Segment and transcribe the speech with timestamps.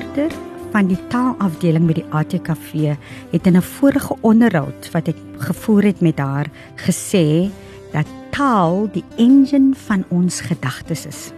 [0.00, 0.32] bestuurder
[0.70, 2.94] van die taalafdeling by die ATKV
[3.32, 6.46] het in 'n vorige onderhoud wat ek gevoer het met haar
[6.76, 7.50] gesê
[7.92, 11.32] dat taal die engine van ons gedagtes is.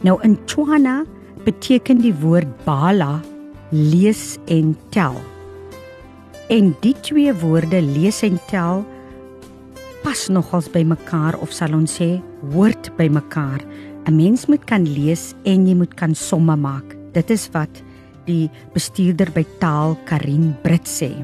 [0.00, 1.04] Nou in Tswana
[1.44, 3.20] beteken die woord bala
[3.70, 5.14] lees en tel.
[6.48, 8.84] En die twee woorde lees en tel
[10.02, 12.22] pas nogals by mekaar of sal ons sê
[12.52, 13.60] hoort by mekaar.
[14.06, 17.05] 'n Mens moet kan lees en jy moet kan somme maak.
[17.16, 17.80] Dit is wat
[18.26, 21.14] die bestuurder by taal Karin Brit sê.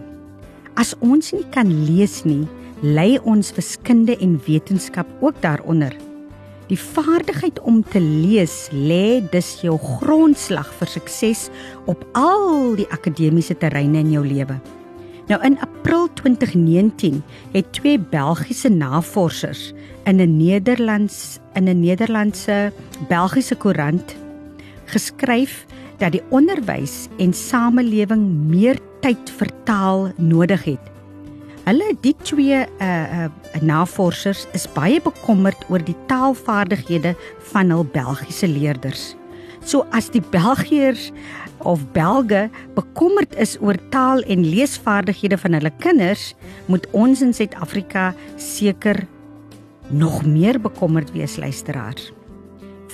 [0.81, 2.47] As ons nie kan lees nie,
[2.81, 5.93] lê ons wiskunde en wetenskap ook daaronder.
[6.71, 11.51] Die vaardigheid om te lees lê dus jou grondslag vir sukses
[11.91, 14.57] op al die akademiese terreine in jou lewe.
[15.29, 17.21] Nou in April 2019
[17.53, 19.73] het twee Belgiese navorsers
[20.09, 22.73] in 'n Nederlands in 'n Nederlandse
[23.09, 24.17] Belgiese koerant
[24.87, 25.67] geskryf
[26.03, 30.91] dat die onderwys en samelewing meer tyd vir taal nodig het.
[31.63, 33.31] Hulle die twee uh, uh
[33.63, 37.13] navorsers is baie bekommerd oor die taalvaardighede
[37.53, 39.13] van hul Belgiese leerders.
[39.63, 41.11] So as die Belgiërs
[41.63, 46.33] of Belge bekommerd is oor taal en leesvaardighede van hulle kinders,
[46.67, 48.09] moet ons in Suid-Afrika
[48.41, 49.05] seker
[49.93, 52.11] nog meer bekommerd wees luisteraars.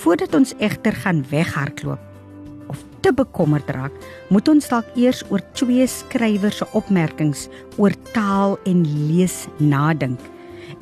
[0.03, 2.08] Voordat ons egter gaan weghardloop
[3.01, 3.93] te bekommerd raak,
[4.29, 7.47] moet ons dalk eers oor twee skrywers se opmerkings
[7.77, 10.19] oor taal en lees nadink.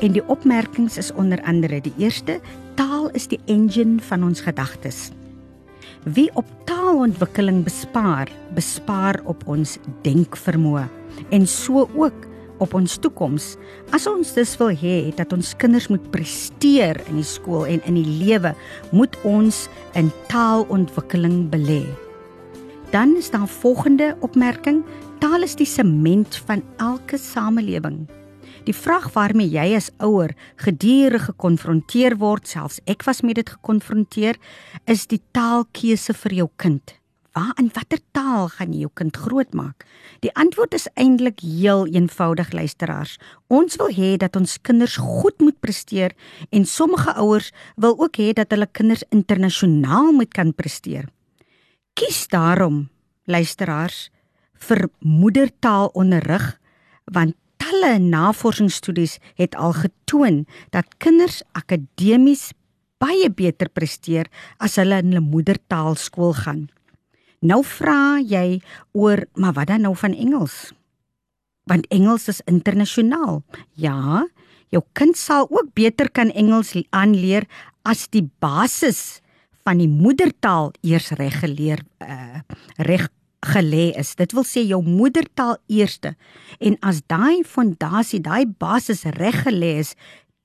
[0.03, 2.39] En die opmerkings is onder andere die eerste:
[2.75, 5.09] taal is die engine van ons gedagtes.
[6.05, 10.87] Wie op taalontwikkeling bespaar, bespaar op ons denkvermoë
[11.33, 12.27] en so ook
[12.63, 13.55] op ons toekoms.
[13.93, 17.99] As ons dus wil hê dat ons kinders moet presteer in die skool en in
[17.99, 18.53] die lewe,
[18.92, 19.65] moet ons
[19.97, 21.83] in taalontwikkeling belê.
[22.89, 24.86] Dan is daar volgende opmerking:
[25.20, 28.05] taal is die sement van elke samelewing.
[28.64, 34.39] Die vraag waarmee jy as ouer gedurig gekonfronteer word, selfs ek was met dit gekonfronteer,
[34.87, 36.95] is die taalkeuse vir jou kind.
[37.36, 39.83] Waar in watter taal gaan jy jou kind grootmaak?
[40.23, 43.17] Die antwoord is eintlik heel eenvoudig luisteraars.
[43.48, 46.15] Ons wil hê dat ons kinders goed moet presteer
[46.49, 51.11] en sommige ouers wil ook hê dat hulle kinders internasionaal moet kan presteer.
[51.97, 52.91] Kies daarom
[53.25, 54.11] luisteraars
[54.67, 56.45] vir moedertaalonderrig
[57.15, 60.43] want talle navorsingsstudies het al getoon
[60.75, 62.52] dat kinders akademies
[63.02, 64.30] baie beter presteer
[64.61, 66.67] as hulle in hulle moedertaal skool gaan.
[67.41, 68.61] Nou vra jy
[68.93, 70.71] oor, maar wat dan nou van Engels?
[71.65, 73.41] Want Engels is internasionaal.
[73.73, 74.27] Ja,
[74.69, 77.49] jou kind sal ook beter kan Engels aanleer
[77.81, 79.23] as die basis
[79.67, 82.39] van die moedertaal eers reg geleer uh,
[82.88, 83.10] reg
[83.45, 84.16] gelê is.
[84.17, 86.16] Dit wil sê jou moedertaal eerste.
[86.64, 89.94] En as daai fondasie, daai basis reg gelê is,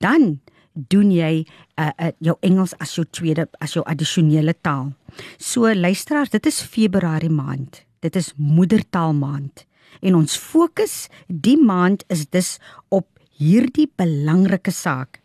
[0.03, 0.37] dan
[0.73, 4.91] doen jy uh, uh, jou Engels as jou tweede as jou addisionele taal.
[5.37, 7.83] So luisteraars, dit is Februarie maand.
[8.03, 9.65] Dit is moedertaal maand.
[10.03, 12.57] En ons fokus die maand is dus
[12.89, 13.07] op
[13.37, 15.22] hierdie belangrike saak.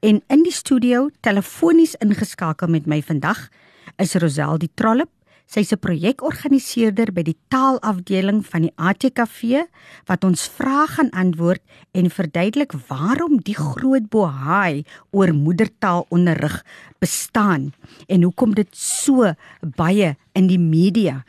[0.00, 3.48] En in die studio telefonies ingeskakel met my vandag
[3.96, 5.10] is Rosel die Trollop
[5.46, 9.62] Sy's 'n projekorganiseerder by die taalafdeling van die ATKV
[10.10, 11.62] wat ons vrae gaan antwoord
[11.94, 14.82] en verduidelik waarom die groot bohaai
[15.14, 16.64] oor moedertaalonderrig
[16.98, 17.70] bestaan
[18.10, 19.30] en hoekom dit so
[19.62, 21.22] baie in die media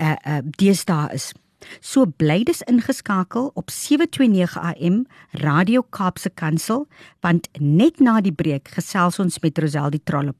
[0.00, 1.34] uh uh deesdae is.
[1.80, 5.06] So bly dis ingeskakel op 729 AM
[5.42, 6.86] Radio Kaapse Kansel
[7.20, 10.36] want net na die breek gesels ons met Rosel die Trollop.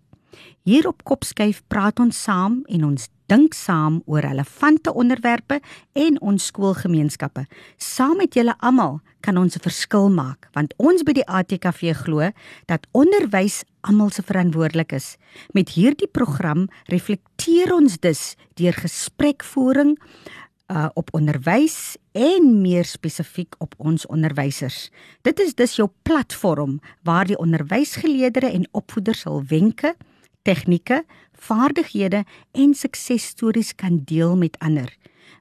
[0.69, 5.61] Hier op Kopskyf praat ons saam en ons dink saam oor relevante onderwerpe
[5.97, 7.45] en ons skoolgemeenskappe.
[7.77, 12.31] Saam met julle almal kan ons 'n verskil maak, want ons by die ATKV glo
[12.67, 15.17] dat onderwys almal se verantwoordelik is.
[15.53, 19.99] Met hierdie program reflekteer ons dus deur gesprekvoering
[20.69, 24.91] uh op onderwys en meer spesifiek op ons onderwysers.
[25.23, 29.97] Dit is dus jou platform waar die onderwysgeleerders en opvoeders hul wenke,
[30.43, 34.97] tegnieke, vaardighede en suksesstories kan deel met ander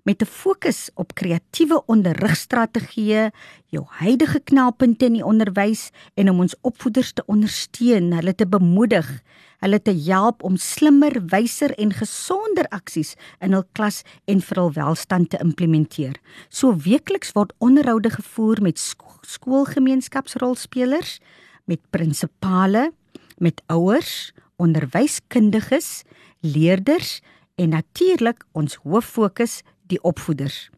[0.07, 3.31] met 'n fokus op kreatiewe onderrigstrategieë,
[3.65, 9.21] jou huidige knelpunte in die onderwys en om ons opvoeders te ondersteun, hulle te bemoedig,
[9.59, 14.71] hulle te help om slimmer, wyser en gesonder aksies in hul klas en vir hul
[14.71, 16.15] welstand te implementeer.
[16.49, 21.19] So weekliks word onderhoude gevoer met skoolgemeenskapsrolspelers,
[21.65, 22.91] met prinsipale,
[23.37, 26.03] met ouers, onderwyskundiges,
[26.39, 27.21] leerders
[27.55, 30.69] en natuurlik ons hoof fokus die opvoeders.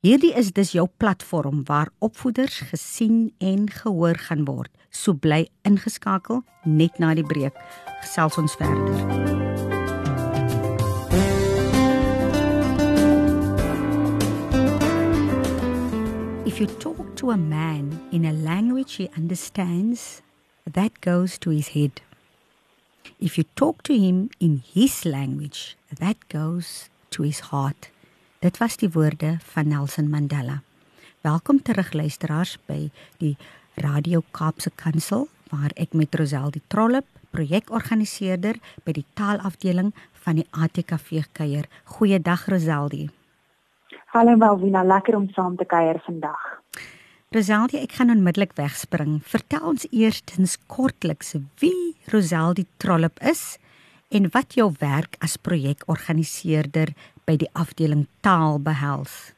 [0.00, 4.72] Hierdie is dus jou platform waar opvoeders gesien en gehoor gaan word.
[4.88, 7.56] So bly ingeskakel net na die breek.
[8.00, 9.28] Gesels ons verder.
[16.48, 20.22] If you talk to a man in a language he understands,
[20.64, 22.00] that goes to his head.
[23.18, 27.90] If you talk to him in his language, that goes to his heart.
[28.40, 30.62] Dit was die woorde van Nelson Mandela.
[31.20, 32.86] Welkom terug luisteraars by
[33.20, 33.34] die
[33.76, 37.04] Radio Kaapse Kansel waar ek met Rosel die Trollop,
[37.36, 38.56] projekorganiseerder
[38.86, 39.92] by die taalafdeling
[40.24, 41.68] van die ATKV kuier.
[41.84, 43.10] Goeiedag Roseldie.
[44.16, 46.40] Hallo Malvina, lekker om saam te kuier vandag.
[47.36, 49.18] Roseldie, ek gaan onmiddellik wegspring.
[49.20, 53.58] Vertel ons eerstens kortliks wie Roseldie Trollop is
[54.08, 56.96] en wat jou werk as projekorganiseerder
[57.30, 59.32] by die afdeling taal behels.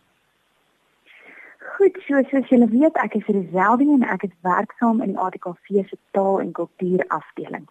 [1.77, 5.83] Goed, so soos julle weet, ek is Roseldie en ek is werksaam in die ATKV
[5.89, 7.67] se taal en kultuur afdeling.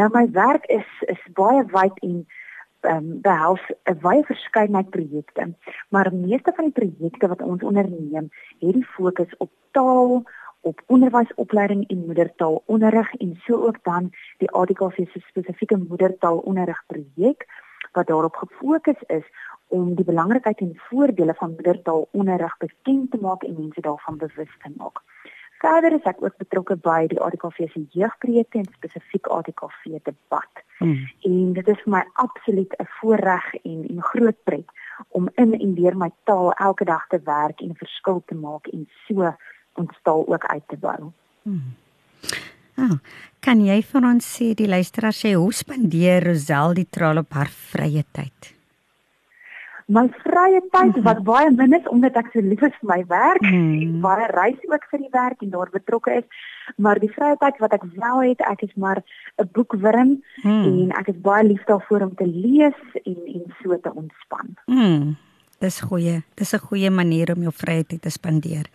[0.00, 2.24] Nou my werk is is baie wyd en
[2.92, 5.52] um, behels 'n baie verskeidenheid projekte,
[5.88, 8.30] maar meeste van die projekte wat ons onderneem,
[8.64, 10.24] het die fokus op taal,
[10.64, 17.46] op onderwysopleiding en moedertaalonderrig en so ook dan die ADKV se spesifieke moedertaalonderrig projek
[17.94, 19.26] wat daarop gefokus is
[19.68, 24.72] om die belangrikheid en voordele van moedertaalonderrig bekend te maak en mense daarvan bewus te
[24.76, 25.02] maak.
[25.64, 30.62] Verder is ek ook betrokke by die ADKV se jeugprojekte en spesifiek ADKV debat.
[30.78, 31.06] Hmm.
[31.24, 34.68] En dit is vir my absoluut 'n voorreg en 'n groot pret
[35.08, 38.66] om in en deur my taal elke dag te werk en 'n verskil te maak
[38.66, 39.36] en so
[39.74, 41.12] ons taal ook uit te bou.
[41.42, 41.74] Hmm.
[42.76, 42.98] Oh,
[43.40, 47.50] kan jy vir ons sê die luisteraar sê hoe spandeer Rosel die traal op haar
[47.70, 48.54] vrye tyd?
[49.92, 53.44] my vrye tyd wat baie min is omdat ek so lief is vir my werk
[53.44, 53.74] hmm.
[53.82, 56.46] en baie reis ook vir die werk en daar betrokke is
[56.80, 59.02] maar die vrye tyd wat ek wel het ek is maar
[59.36, 60.64] 'n boekwurm hmm.
[60.64, 64.56] en ek is baie lief daarvoor om te lees en en so te ontspan.
[64.66, 65.16] Hmm.
[65.60, 66.22] Dis goeie.
[66.34, 68.66] Dis 'n goeie manier om jou vrye tyd te spandeer.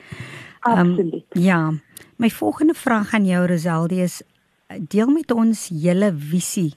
[0.60, 1.26] Absoluut.
[1.36, 1.74] Um, ja.
[2.16, 4.22] My volgende vraag aan jou Rosaldi is
[4.78, 6.74] deel met ons julle visie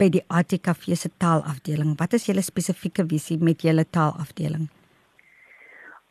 [0.00, 1.96] by die ATKV se taalafdeling.
[2.00, 4.68] Wat is julle spesifieke visie met julle taalafdeling?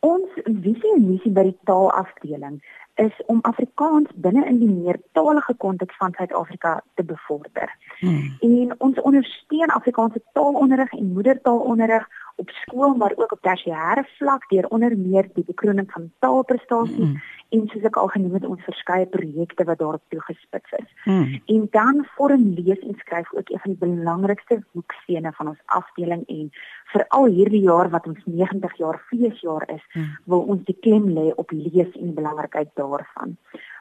[0.06, 2.60] Ons visie en missie by die taalafdeling
[3.00, 7.72] is om Afrikaans binne in die meertalige konteks van Suid-Afrika te bevorder.
[8.00, 8.36] Hmm.
[8.40, 12.08] En ons ondersteun Afrikaanse taalonderrig en moedertaalonderrig
[12.40, 17.22] op skool maar ook op tersiêre vlak deur onder meer die bekroning van taalprestasies mm.
[17.56, 20.90] en soos ek al genoem het ons verskeie projekte wat daarop toegespits is.
[21.06, 21.40] Mm.
[21.56, 26.24] En dan vorm lees en skryf ook een van die belangrikste hoekstene van ons afdeling
[26.28, 26.52] en
[26.94, 30.14] veral hierdie jaar wat ons 90 jaar feesjaar is, mm.
[30.26, 33.38] wil ons die klem lê op lees en die belangrikheid daarvan.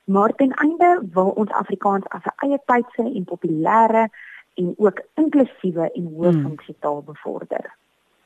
[0.09, 4.09] Maar ten einde wil ons Afrikaans as 'n eie tydse en populêre
[4.55, 7.78] en ook inklusiewe en hoë funksie taal bevorder.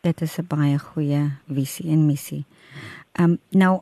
[0.02, 2.44] Dit is 'n baie goeie visie en missie.
[3.12, 3.80] Ehm um, nou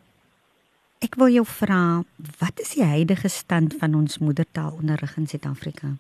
[0.99, 2.03] ek wil jou vra,
[2.39, 5.97] wat is die huidige stand van ons moedertaalonderrig in Suid-Afrika?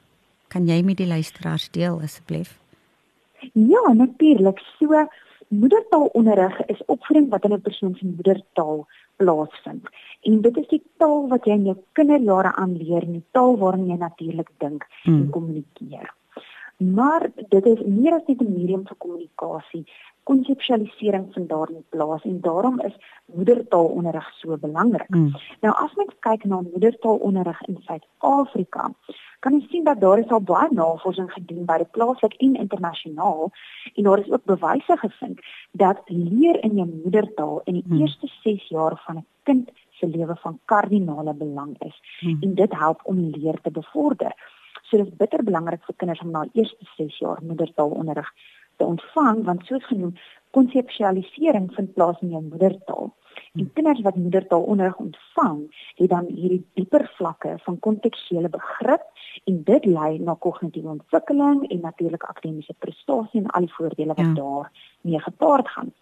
[0.48, 2.58] Kan jy met die luisteraars deel asseblief?
[3.52, 4.58] Ja, natuurlik.
[4.78, 5.08] So
[5.48, 8.86] moedertaalonderrig is opvoeding wat in 'n persoon se moedertaal
[9.16, 9.88] plaasvind.
[10.20, 13.96] En dit is die taal wat jy in jou kinderjare aanleer, die taal waarin jy
[13.96, 15.14] natuurlik dink hmm.
[15.14, 16.14] en kommunikeer.
[16.80, 19.84] Maar dit is meer as net 'n medium vir kommunikasie
[20.22, 25.08] konseptualisering van daardie plaas en daarom is moedertaalonderrig so belangrik.
[25.08, 25.32] Mm.
[25.60, 28.90] Nou as mens kyk na moedertaalonderrig in Suid-Afrika,
[29.40, 33.50] kan jy sien dat daar is al baie navorsing gedoen by die plaaslik en internasionaal
[33.94, 35.40] en daar is ook bewyse gevind
[35.72, 38.00] dat leer in jou moedertaal in die mm.
[38.00, 42.38] eerste 6 jaar van 'n kind se lewe van kardinale belang is mm.
[42.40, 44.34] en dit help om leer te bevorder.
[44.90, 48.30] So dit is bitter belangrik vir kinders om na die eerste 6 jaar moedertaalonderrig
[48.76, 50.16] te ontvang want soos genoem
[50.56, 53.12] konseptualisering vind plaas in jou moedertaal.
[53.54, 55.60] En kinders wat moedertaalonderrig ontvang,
[55.94, 59.06] het dan hierdie dieper vlakke van kontekstuele begrip
[59.44, 64.26] en dit lei na kognitiewe ontwikkeling en natuurlik akademiese prestasie en al die voordele wat
[64.26, 64.34] ja.
[64.42, 64.70] daar
[65.06, 65.94] mee gepaard gaan.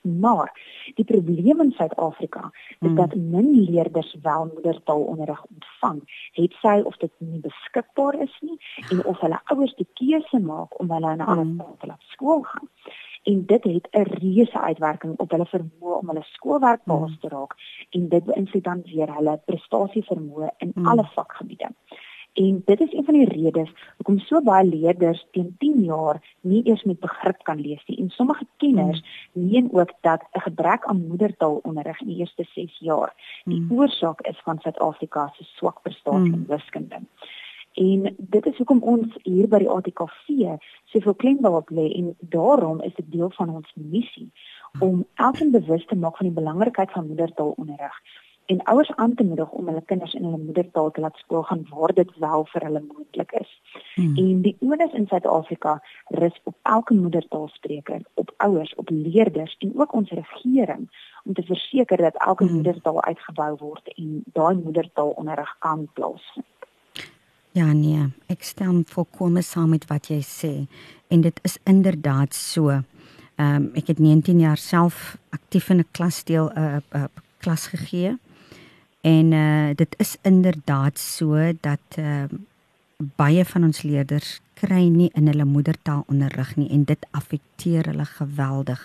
[0.00, 0.60] Maar
[0.94, 2.94] die probleem in Suid-Afrika is hmm.
[2.94, 6.28] dat min leerders wel moedertaalonderrig ontvang.
[6.32, 8.56] Het sy of dit nie beskikbaar is nie
[8.88, 11.78] en of hulle ouers die keuse maak om hulle na 'n ander hmm.
[11.78, 12.68] te laat skool gaan.
[13.22, 17.54] En dit het 'n reuse uitwerking op hulle vermoë om hulle skoolwerk baas te raak
[17.90, 20.86] en dit beïnvloed dan weer hulle prestasievermoë in hmm.
[20.86, 21.68] alle vakgebiede.
[22.40, 26.62] En dit is een van die redes hoekom so baie leerders teen 10 jaar nie
[26.64, 27.98] eers met begrip kan lees nie.
[27.98, 29.48] En sommige kenners mm.
[29.50, 33.12] meen ook dat 'n gebrek aan moedertaalonderrig in die eerste 6 jaar
[33.44, 33.78] die mm.
[33.78, 36.46] oorsaak is van Suid-Afrika se swak prestasie in mm.
[36.46, 37.00] wiskunde.
[37.72, 42.80] En dit is hoekom ons hier by die ATKV soveel klem daarop lê en daarom
[42.80, 44.32] is dit deel van ons missie
[44.78, 48.02] om elkeen bewus te maak van die belangrikheid van moedertaalonderrig
[48.50, 51.66] en ouers aan te moedig om hulle kinders in hulle moedertaal te laat skool gaan
[51.70, 53.50] waar dit wel vir hulle moontlik is.
[53.94, 54.16] Hmm.
[54.16, 55.76] En die onus in Suid-Afrika
[56.20, 60.88] rus op elke moedertaalspreker, op ouers, op leerders en ook ons regering
[61.24, 62.54] om te verseker dat elke hmm.
[62.54, 66.46] moedertaal uitgebou word en daai moedertaalonderrig kan plaasvind.
[67.52, 70.52] Ja nee, ek stem volkome saam met wat jy sê
[71.10, 72.70] en dit is inderdaad so.
[72.70, 77.04] Ehm um, ek het 19 jaar self aktief in 'n klasdeel 'n uh, uh,
[77.38, 78.18] klas gegee.
[79.00, 82.24] En uh dit is inderdaad so dat uh
[83.16, 88.04] baie van ons leerders kry nie in hulle moedertaal onderrig nie en dit affekteer hulle
[88.04, 88.80] geweldig.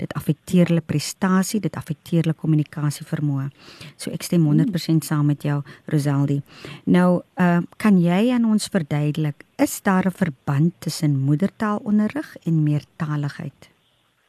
[0.00, 3.50] Dit affekteer hulle prestasie, dit affekteer hulle kommunikasie vermoë.
[3.96, 5.60] So ek stem 100% saam met jou
[5.92, 6.40] Rosaldi.
[6.84, 13.70] Nou, uh kan jy aan ons verduidelik is daar 'n verband tussen moedertaalonderrig en meertaligheid?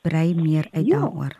[0.01, 1.37] Brei meer uit ja, daaroor.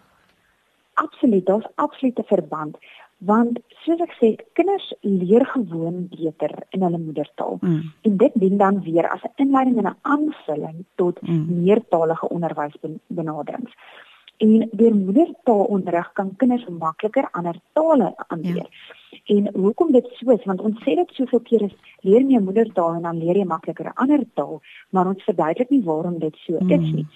[0.93, 2.77] Absoluut, daar's absolute verband
[3.19, 7.81] want soos ek sê kinders leer gewoon beter in hulle moedertaal mm.
[8.07, 11.63] en dit dien dan weer as 'n inleiding en 'n aanvulling tot mm.
[11.63, 13.73] meertalige onderwysbenaderings
[14.39, 19.19] en deur moedertaalonderrig kan kinders makliker ander tale aanleer ja.
[19.35, 21.75] en hoekom dit so is want ons sê dit soveel keer is
[22.07, 25.83] leer jy moedertaal en dan leer jy makliker 'n ander taal maar ons verduidelik nie
[25.83, 26.71] waarom dit so mm.
[26.71, 27.07] is nie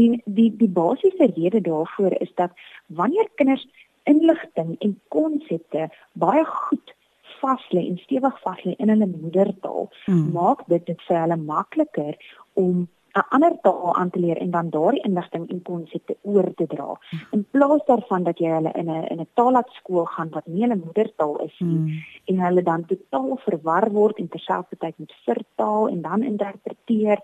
[0.00, 2.52] en die die basiese rede daarvoor is dat
[2.86, 3.66] wanneer kinders
[4.12, 6.94] inligting en konsepte baie goed
[7.40, 10.28] vas lê en stewig vas lê in hulle moedertaal, hmm.
[10.32, 12.14] maak dit dit vir hulle makliker
[12.54, 12.86] om
[13.16, 16.88] 'n ander taal aan te leer en dan daardie inligting en konsepte oor te dra.
[17.10, 17.20] Hmm.
[17.36, 20.84] In plaas daarvan dat jy hulle in 'n in 'n taalskool gaan wat nie hulle
[20.84, 22.02] moedertaal is nie hmm.
[22.28, 27.18] en hulle dan totaal verwar word en terselfdertyd met vertaal en dan interpreteer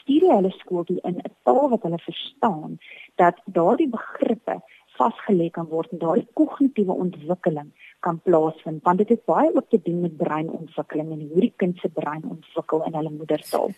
[0.00, 2.78] stuur jy hulle skool toe in 'n taal wat hulle verstaan
[3.14, 4.60] dat daardie begrippe
[4.98, 7.70] vasgelê kan word en daardie kognitiewe ontwikkeling
[8.06, 11.78] kan plaasvind want dit het baie ook te doen met breinontwikkeling en hoe die kind
[11.78, 13.72] se brein ontwikkel in hulle moedertaal.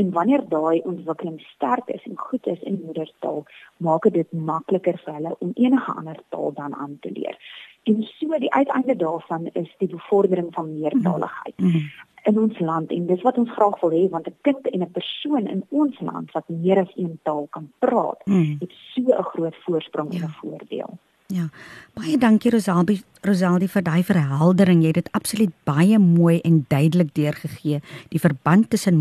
[0.00, 3.42] En wanneer daai ontwikkeling sterk is en goed is in moedertaal,
[3.76, 7.36] maak dit makliker vir hulle om enige ander taal dan aan te leer.
[7.82, 11.56] En so die uiteinde daarvan is die bevordering van meertaligheid.
[11.56, 11.88] Mm -hmm
[12.22, 14.90] in ons land en dis wat ons graag wil hê want 'n kind en 'n
[14.98, 18.56] persoon in ons land wat meer as een taal kan praat, hmm.
[18.60, 20.18] het so 'n groot voorsprong ja.
[20.18, 20.98] en 'n voordeel.
[21.26, 21.48] Ja.
[21.94, 24.80] Baie dankie Rosaldi Rosaldi vir daai verheldering.
[24.82, 27.80] Jy het dit absoluut baie mooi en duidelik deurgegee.
[28.08, 28.96] Die verband tussen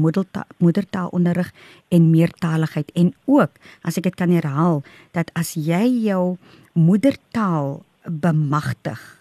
[0.58, 1.52] moedertaalonderrig
[1.88, 6.38] en meertaligheid en ook as ek dit kan herhaal dat as jy jou
[6.74, 9.20] moedertaal bemagtig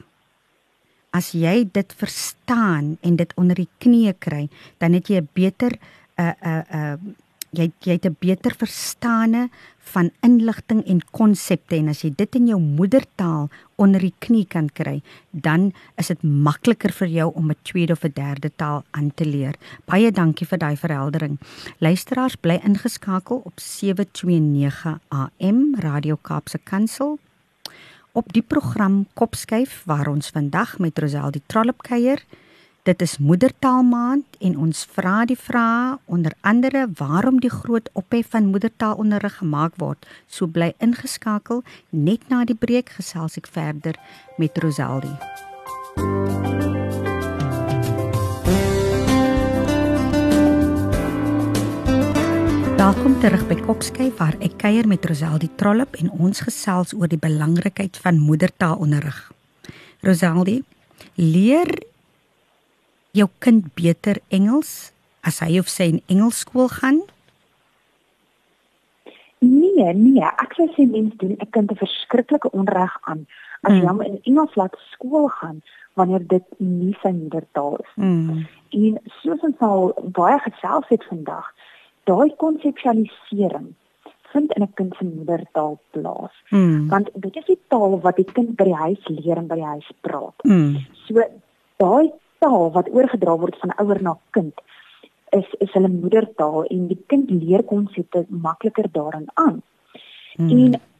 [1.16, 5.72] as jy dit verstaan en dit onder die knie kry, dan het jy 'n beter
[5.72, 7.14] 'n uh, 'n uh, 'n uh,
[7.50, 9.48] jy jy het 'n beter verstande
[9.92, 14.68] van inligting en konsepte en as jy dit in jou moedertaal onder die knie kan
[14.68, 19.14] kry, dan is dit makliker vir jou om 'n tweede of 'n derde taal aan
[19.14, 19.54] te leer.
[19.86, 21.38] Baie dankie vir daai verheldering.
[21.78, 27.18] Luisteraars bly ingeskakel op 729 AM Radio Kaapse Kansel
[28.12, 32.22] op die program Kopskyf waar ons vandag met Rosel die Trollop kuier.
[32.88, 38.48] Dit is Moedertaalmaand en ons vra die vrae onder andere waarom die groot ophef van
[38.48, 40.08] moedertaalonderrig gemaak word.
[40.26, 44.00] So bly ingeskakel net na die breek gesels ek verder
[44.38, 45.12] met Roseldi.
[52.88, 57.18] Welkom terug by Kopskyf waar ek kuier met Rosaldi Trollop en ons gesels oor die
[57.20, 59.18] belangrikheid van moedertaalonderrig.
[60.00, 60.54] Rosaldi,
[61.20, 61.68] leer
[63.12, 67.02] jou kind beter Engels as hy of sy in Engelsskool gaan?
[69.44, 73.26] Nee, nee, ek sê sy mens doen 'n kind 'n verskriklike onreg aan
[73.68, 73.88] as jy mm.
[73.92, 75.60] hom in Engels laat skool gaan
[75.92, 78.08] wanneer dit nie sy moedertaal is nie.
[78.08, 78.46] Mm.
[78.70, 81.52] En soos ons al baie gesels het vandag,
[82.08, 83.68] daai konseptualisering
[84.32, 86.34] vind in 'n kind se moedertaal plaas.
[86.48, 86.88] Mm.
[86.88, 89.70] Want dit is die taal wat die kind by die huis leer en by die
[89.74, 90.36] huis praat.
[90.42, 90.76] Mm.
[91.06, 91.14] So
[91.76, 94.54] daai taal wat oorgedra word van ouer na kind
[95.30, 99.62] is is hulle moedertaal en die kind leer konsepte makliker daarin aan.
[100.38, 100.50] Hmm.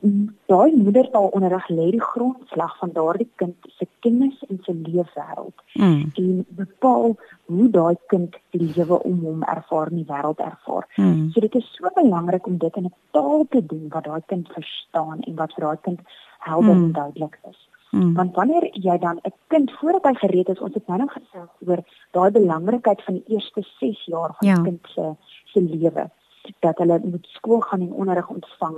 [0.01, 5.63] En daai moedertaalonderrig lê die grondslag van daardie kind se kennis en se leefwêreld.
[5.73, 6.11] Hmm.
[6.15, 7.15] En bepaal
[7.45, 10.89] hoe daai kind die lewe om hom ervaar in die wêreld ervaar.
[10.97, 11.31] Hmm.
[11.31, 14.49] So dit is so belangrik om dit in 'n taal te doen wat daai kind
[14.49, 16.01] verstaan en wat vir daai kind
[16.39, 16.85] helder hmm.
[16.85, 17.69] en duidelik is.
[17.91, 18.15] Hmm.
[18.15, 21.55] Want wanneer jy dan 'n kind voordat hy gereed is, ons het nou nog gesels
[21.67, 21.81] oor
[22.11, 24.55] daai belangrikheid van die eerste 6 jaar van ja.
[24.55, 25.15] die kind se
[25.45, 26.11] se lewe
[26.59, 28.77] dat hulle moet skool gaan en onderrig ontvang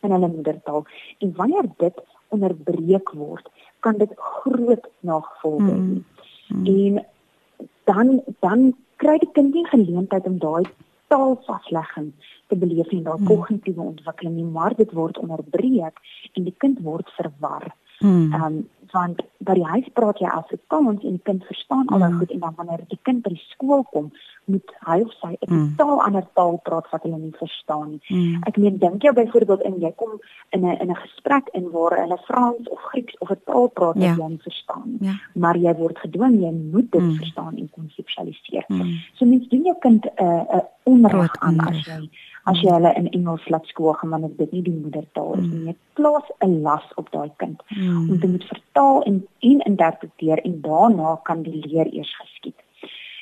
[0.00, 0.84] in hulle moedertaal.
[1.18, 3.48] En wanneer dit onderbreek word,
[3.80, 5.78] kan dit groot nagevolge hê.
[5.78, 6.04] Mm.
[6.48, 6.66] Mm.
[6.66, 7.04] En
[7.84, 10.64] dan dan kry die kind nie geleentheid om daai
[11.10, 12.12] taalvaslegging
[12.46, 13.26] te beleef en daai mm.
[13.26, 16.02] kognitiewe ontwikkeling nie, maar dit word onderbreek
[16.32, 17.70] en die kind word verwar.
[18.00, 18.60] Ehm um,
[18.92, 22.18] want by die huis praat jy Afrikaans en die kind verstaan al mm.
[22.18, 24.10] goed en dan wanneer die kind by die skool kom,
[24.50, 25.68] moet hy of sy 'n mm.
[25.76, 28.02] totaal ander taal praat wat hulle nie verstaan nie.
[28.08, 28.42] Mm.
[28.48, 30.18] Ek meen dink jy byvoorbeeld in jy kom
[30.50, 33.94] in 'n in 'n gesprek in waar hulle Frans of Grieks of 'n taal praat
[33.94, 34.16] wat ja.
[34.16, 35.08] jy nie verstaan nie.
[35.08, 35.14] Ja.
[35.34, 37.16] Maar jy word gedwing jy moet dit mm.
[37.16, 38.64] verstaan en konseptualiseer.
[38.68, 38.98] Mm.
[39.14, 42.10] So mens doen jou kind 'n uh, 'n uh, onreg aan as jy
[42.44, 45.64] as jy hulle in Engels laat skool gaan wanneer dit nie die moedertaal is nie.
[45.64, 48.10] Dit plaas 'n las op daai kind mm.
[48.10, 52.56] om te moet vertaal en en interpreteer en daarna kan die leer eers geskied.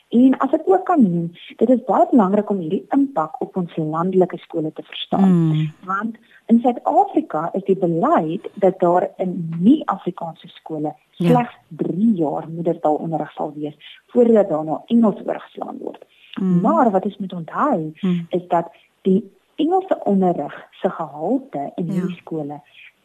[0.09, 3.75] En as ek ook kan noem, dit is baie belangrik om hierdie impak op ons
[3.77, 5.33] landelike skole te verstaan.
[5.33, 5.73] Mm.
[5.85, 11.27] Want in Suid-Afrika is die beleid dat daar in nie-Afrikaanse skole ja.
[11.27, 11.85] slegs ja.
[11.85, 16.07] 3 jaar moedertaalonderrig sal wees voordat daarna Engels oorgeslaan word.
[16.41, 16.61] Mm.
[16.61, 18.27] Maar wat ons moet onthou mm.
[18.29, 18.73] is dat
[19.09, 19.21] die
[19.59, 21.93] Engelse onderrig se gehalte in ja.
[21.93, 22.61] hierdie skole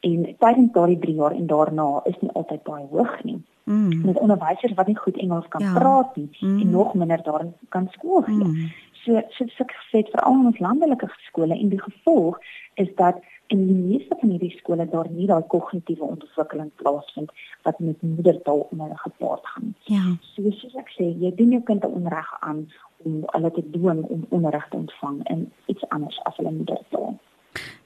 [0.06, 3.40] en tydens daardie 3 jaar en daarna is nie altyd baie hoog nie.
[3.64, 4.02] Mm.
[4.06, 5.74] Met onderwysers wat nie goed Engels kan ja.
[5.74, 6.60] praat nie mm.
[6.62, 8.36] en nog minder daarin kan skool gee.
[8.36, 8.72] Mm.
[9.04, 12.39] So so so gesê vir al ons landelike skole en die gevolg
[12.74, 17.32] is dat in die meeste van hierdie skole daar nie daai kognitiewe ontwikkeling plaasvind
[17.68, 19.74] wat met moedertaal onderrig gepaard gaan.
[19.92, 20.04] Ja.
[20.34, 22.66] So soos ek sê, jy doen jou kind 'n onreg aan
[23.04, 27.16] om hulle te dwing om onderrig te ontvang in iets anders as hulle moedertaal.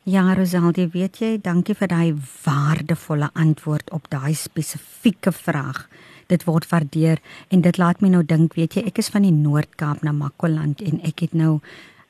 [0.07, 2.13] Ja, Rosaldi, weet jy, dankie vir daai
[2.45, 5.81] waardevolle antwoord op daai spesifieke vraag.
[6.31, 7.19] Dit word waardeer
[7.51, 10.79] en dit laat my nou dink, weet jy, ek is van die Noord-Kaap na Makwaland
[10.83, 11.57] en ek het nou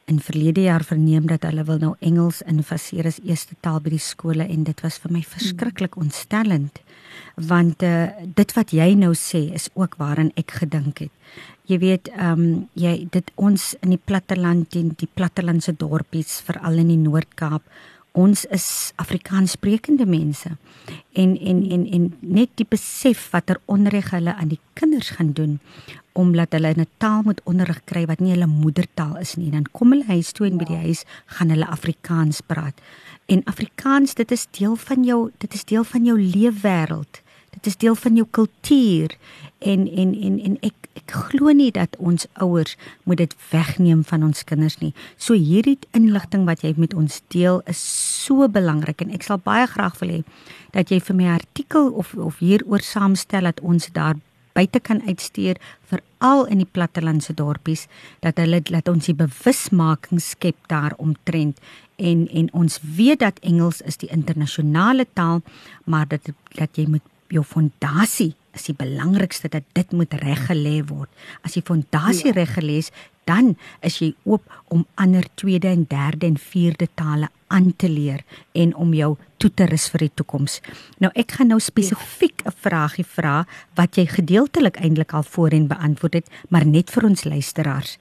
[0.07, 4.03] in verlede jaar verneem dat hulle wil nou Engels infaseer as eerste taal by die
[4.03, 6.79] skole en dit was vir my verskriklik ontstellend
[7.49, 8.07] want uh,
[8.39, 11.11] dit wat jy nou sê is ook waaraan ek gedink het.
[11.67, 12.47] Jy weet, ehm um,
[12.79, 17.67] jy dit ons in die platteland en die plattelandse dorpies veral in die Noord-Kaap
[18.17, 18.67] ons is
[19.01, 20.55] Afrikaanssprekende mense
[21.13, 25.59] en en en en net die besef watter onreg hulle aan die kinders gaan doen
[26.17, 29.51] omdat hulle 'n taal moet onderrig kry wat nie hulle moedertaal is nie.
[29.51, 32.81] Dan kom hulle huis toe en by die huis gaan hulle Afrikaans praat.
[33.25, 37.21] En Afrikaans dit is deel van jou dit is deel van jou leefwêreld.
[37.49, 39.17] Dit is deel van jou kultuur.
[39.59, 44.23] En en en en ek ek glo nie dat ons ouers moet dit wegneem van
[44.23, 44.93] ons kinders nie.
[45.17, 47.81] So hierdie inligting wat jy met ons deel is
[48.25, 50.23] so belangrik en ek sal baie graag wil hê
[50.71, 54.17] dat jy vir my artikel of of hieroor saamstel dat ons daar
[54.57, 55.59] buite kan uitstuur
[55.91, 57.85] veral in die plattelandse dorpies
[58.25, 61.61] dat hulle laat ons die bewusmaking skep daaromtrent
[61.97, 65.43] en en ons weet dat Engels is die internasionale taal
[65.85, 71.09] maar dat dat jy moet jou fondasie is die belangrikste dat dit moet reggelê word.
[71.45, 72.37] As die fondasie ja.
[72.39, 72.91] reggelê is,
[73.27, 78.23] dan is jy oop om ander tweede en derde en vierde tale aan te leer
[78.51, 80.59] en om jou toe te rus vir die toekoms.
[81.03, 86.13] Nou ek gaan nou spesifiek 'n vraagie vra wat jy gedeeltelik eintlik al voorheen beantwoord
[86.13, 87.97] het, maar net vir ons luisteraars.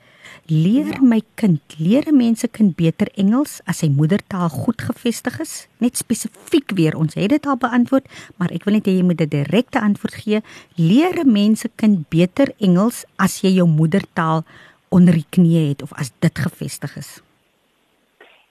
[0.46, 1.02] Leer ja.
[1.02, 5.54] my kind, leer mense kind beter Engels as sy moedertaal goed gevestig is?
[5.82, 9.20] Net spesifiek weer, ons het dit al beantwoord, maar ek wil net hê jy moet
[9.20, 10.42] 'n direkte antwoord gee.
[10.76, 14.44] Leer mense kind beter Engels as jy jou moedertaal
[14.88, 17.20] onder die knie het of as dit gevestig is?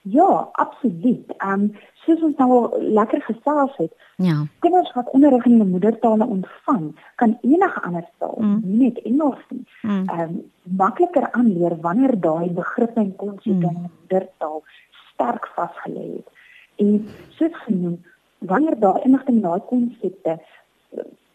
[0.02, 1.34] Ja, absoluut.
[1.38, 3.94] Ehm um, soos ons nou lekker gesels het.
[4.22, 4.44] Ja.
[4.60, 8.62] Kinders wat onderrig in 'n moedertaal ontvang, kan enige ander taal, mm.
[8.64, 9.90] nie net Engels nie, mm.
[10.10, 10.22] ehm mm.
[10.22, 13.76] um, makliker aanleer wanneer daai begrippe en konsepte mm.
[13.76, 14.64] in moedertaal
[15.14, 16.28] sterk vasgelê het.
[16.76, 18.04] En soos genoem,
[18.38, 20.40] wanneer daai inligting en daai konsepte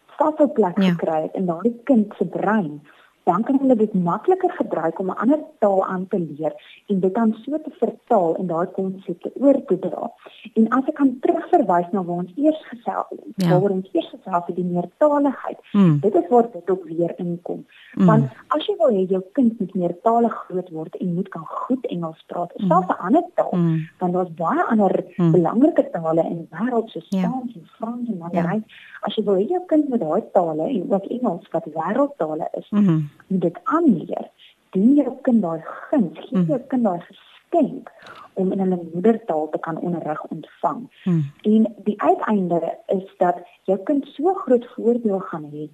[0.06, 0.90] vas op plek ja.
[0.90, 2.80] gekry het in daai kind se brein,
[3.24, 6.52] dan kan hulle dit makliker gebruik om 'n ander taal aan te leer
[6.87, 10.12] en dit dan so te vertaal en daai konsepte oor te dra.
[10.54, 13.61] En as ek kan terugverwys na waar ons eers gesels het, ja.
[13.61, 15.59] waar ons eers gesels het die meertaligheid.
[15.70, 15.98] Hmm.
[16.00, 17.66] Dit is waar dit ook weer inkom.
[17.94, 18.07] Mm.
[18.07, 21.46] Want as jy wil hê jou kind moet meer tale groot word en moet kan
[21.46, 22.68] goed Engels praat, mm.
[22.68, 23.88] selfs 'n ander taal, mm.
[23.98, 25.33] dan daar's baie ander mm.
[25.33, 27.26] belangrike tale in die wêreld soos ja.
[27.26, 28.64] Spaans en Frans en Mandarijn.
[28.66, 28.74] Ja.
[29.00, 32.70] As jy wil hê jou kind moet daai tale en ook Engels wat wêreldtale is,
[32.70, 33.11] mm.
[33.26, 34.31] moet dit aanleer.
[34.70, 36.46] Doen jou kind daai guns, gee mm.
[36.46, 37.90] jou kind daai geskenk
[38.35, 40.87] om in hulle moedertaal te kan onderrig ontvang.
[41.05, 41.24] Mm.
[41.42, 45.66] En die uiteinde is dat jou kind so groot voordeel gaan hê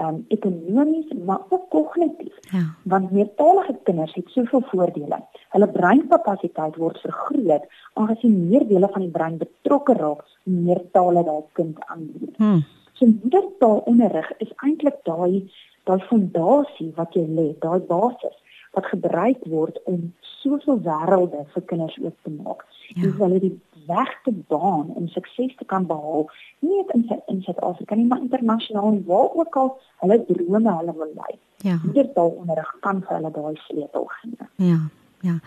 [0.00, 2.34] um, ekonomies maar ook kognitief.
[2.50, 2.64] Ja.
[2.82, 5.20] Want meertalige kinders het soveel voordele.
[5.54, 11.44] Hulle breinkapasiteit word vergroot aangesien meer dele van die brein betrokke raak meer tale daai
[11.52, 12.34] kind aanleer.
[12.36, 12.64] Hmm.
[12.92, 15.46] So moedertaalonderrig is eintlik daai
[15.88, 18.36] daai fondasie wat jy lê, daai basis
[18.76, 20.10] wat gebruik word om
[20.42, 22.66] soveel wêrelde vir kinders oop te maak.
[22.88, 23.02] Ja.
[23.02, 23.54] Dis hulle die
[23.88, 26.28] weg te baan om sukses te kan behaal,
[26.64, 29.72] nie net in in Suid-Afrika nie, maar internasionaal en waar ook al
[30.04, 31.38] hulle drome hulle wil lei.
[31.66, 31.78] Ja.
[31.84, 34.48] Moedertaalonderrig kan vir hulle daai sleutel gee.
[34.68, 34.78] Ja.
[35.20, 35.40] Ja.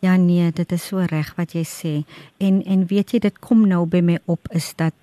[0.00, 1.92] Ja nee, dit is so reg wat jy sê.
[2.38, 4.94] En en weet jy dit kom nou by my op is dat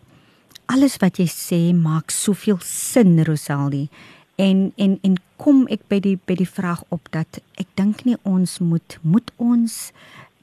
[0.71, 3.89] alles wat jy sê maak soveel sin Rosalie
[4.36, 8.17] en en en kom ek by die by die vraag op dat ek dink nie
[8.23, 9.91] ons moet moet ons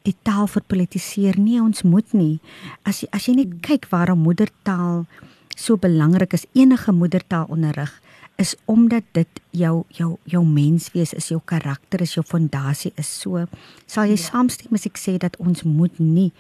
[0.07, 2.41] die taal verpolitiseer nie ons moet nie.
[2.89, 5.05] As jy, as jy net kyk waarom moedertaal
[5.57, 7.93] so belangrik is enige moedertaalonderrig
[8.41, 13.11] is omdat dit jou jou jou menswees is jou karakter is jou fondasie is.
[13.23, 13.47] So
[13.87, 14.25] sal jy ja.
[14.25, 16.31] saamstem as ek sê dat ons moet nie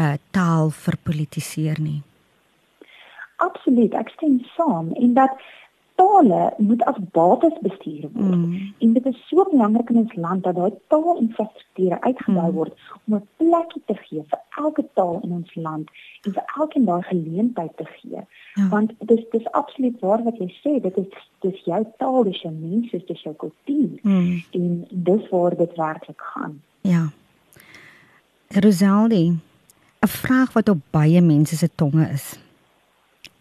[0.00, 2.00] uh, taal verpolitiseer nie?
[3.44, 4.92] Absoluut ek stem saam.
[4.96, 5.36] En dat
[5.96, 8.34] tale moet as bates bestuur word.
[8.36, 8.72] Mm.
[8.78, 12.54] En dit is so belangrik in ons land dat daai taalinfrastrukture uitgebou mm.
[12.58, 12.72] word
[13.04, 15.90] om 'n plekkie te gee vir elke taal in ons land
[16.22, 18.20] en vir elkeen daai geleentheid te gee.
[18.54, 18.68] Ja.
[18.68, 22.42] Want dit is dis absoluut waar wat jy sê, dit is dis jou taal, dis
[22.42, 23.98] jou mense, dis jou kultuur.
[24.02, 24.42] Mm.
[24.50, 26.60] En dis waar dit werklik gaan.
[26.80, 27.08] Ja.
[28.48, 29.38] Rosalie,
[30.00, 32.45] 'n vraag wat op baie mense se tonge is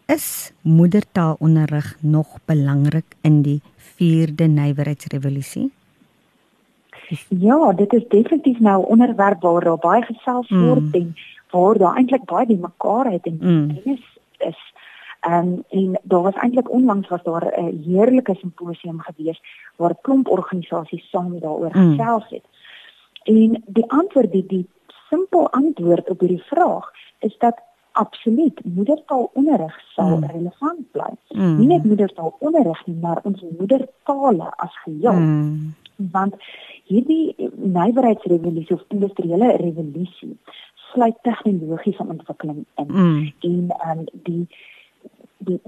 [0.06, 3.62] is moedertaalonderrig nog belangrik in die
[3.98, 5.72] 4de nywerheidsrevolusie?
[7.30, 10.68] Ja, dit is definitief nou 'n onderwerp waar daar baie gesels mm.
[10.68, 10.94] word mm.
[10.94, 11.16] en
[11.50, 13.82] waar daar eintlik baie die mekaar het en mm.
[13.84, 14.74] is is
[15.28, 19.42] um, en daar was eintlik onlangs was daar 'n heerlike simposium gewees
[19.76, 21.98] waar 'n klomp organisasies saam daaroor mm.
[21.98, 22.46] gesels het.
[23.24, 24.68] En die antwoord die die
[25.10, 27.62] simpel antwoord op hierdie vraag is dat
[27.96, 30.30] absoluut moedertaalonderrig sal mm.
[30.34, 31.12] relevant bly.
[31.30, 31.58] Mm.
[31.58, 35.20] Nie net moedertaalonderrig nie, maar ons moedertale as geheel.
[35.20, 35.74] Mm.
[36.12, 36.36] Want
[36.92, 40.38] hierdie nywerheidsrevolusie of industriële revolusie
[40.92, 43.32] sluit tegnologiese ontwikkeling in mm.
[43.42, 44.48] en um, die
[45.38, 45.60] die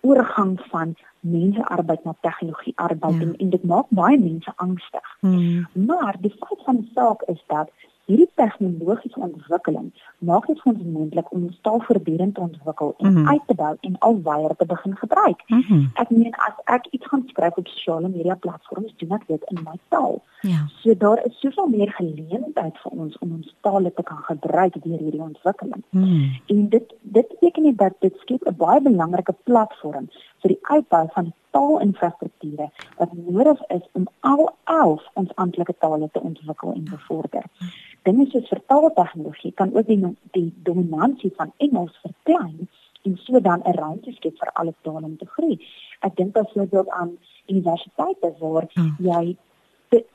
[0.00, 3.20] oorgang van mense arbeid na tegnologie arbeid ja.
[3.20, 5.16] en, en dit maak baie mense angstig.
[5.20, 5.66] Mm.
[5.72, 7.70] Maar die feit van die saak is dat
[8.06, 13.10] hierdie tegnologiese ontwikkeling maak dit vir ons moontlik om ons taal voortdurend te ontwikkel en
[13.10, 13.28] mm -hmm.
[13.28, 15.42] uit te bou en alwyer te begin gebruik.
[15.46, 15.90] Mm -hmm.
[15.94, 19.62] Ek meen as ek iets gaan skryf op sosiale media platforms, doen ek dit in
[19.64, 20.22] my taal.
[20.40, 20.66] Ja.
[20.80, 24.98] So daar is soveel meer geleentheid vir ons om ons tale te kan gebruik deur
[24.98, 25.82] hierdie ontwikkeling.
[25.90, 26.40] Mm -hmm.
[26.46, 30.08] En dit dit beteken dat dit skep 'n baie belangrike platform
[30.40, 36.20] vir die uitbou van taalinfrastrukture wat nodig is om al 11 ons amptelike tale te
[36.20, 37.44] ontwikkel en bevorder.
[37.44, 40.00] -hmm dinge soos vertaaltegnologie kan ook die
[40.36, 42.68] die dominansie van Engels verklein
[43.02, 45.66] en so dan 'n ruimte skep vir alle tale om te groei.
[46.00, 48.96] Ek dink dit aan universiteite waar hmm.
[48.98, 49.36] jy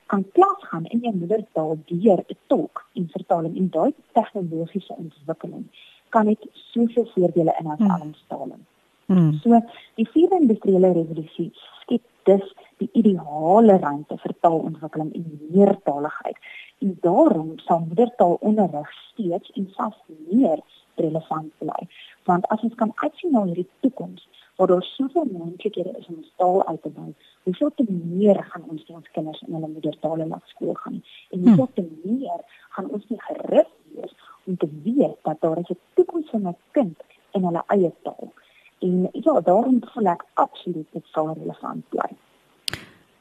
[0.05, 5.65] kan klas gaan in jou moedertaal deur te tolk en vertaling en daai tegnologiese ontwikkeling
[6.09, 7.91] kan dit soveel voordele in ons hmm.
[7.91, 8.59] almal
[9.05, 9.33] hmm.
[9.43, 9.61] So
[9.95, 16.37] die vierde industriële revolusie skep dus die ideale ruimte vir taalontwikkeling en meertaligheid
[16.83, 20.63] en daarom sal moedertaalonderrig steeds en selfs meer
[20.95, 21.87] relevant bly
[22.29, 26.33] want as ons kan uitsien na hierdie toekoms waar daar soveel moontlikhede is om ons
[26.41, 27.09] taal uit te bou
[27.47, 31.43] hoeveel te meer gaan ons ons kinders in hulle moedertaal laat skool gaan en hm.
[31.47, 34.15] hoeveel te meer gaan ons nie gerus wees
[34.45, 36.97] om te weet dat daar 'n toekoms vir my kind
[37.31, 38.33] in hulle eie taal
[38.79, 42.09] en ja daarom voel ek absoluut dit sal relevant bly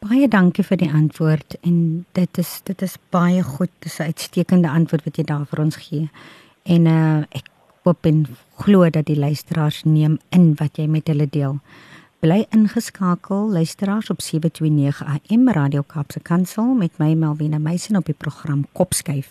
[0.04, 1.76] Baie dankie vir die antwoord en
[2.12, 3.70] dit is dit is baie goed.
[3.80, 6.10] Dis 'n uitstekende antwoord wat jy daar vir ons gee.
[6.62, 7.48] En uh ek
[7.84, 11.58] hoop en glo dat die luisteraars neem in wat jy met hulle deel.
[12.20, 18.16] Bly ingeskakel luisteraars op 729 AM Radio Kaapse Kansel met my Melvina Meisen op die
[18.18, 19.30] program Kopskuif.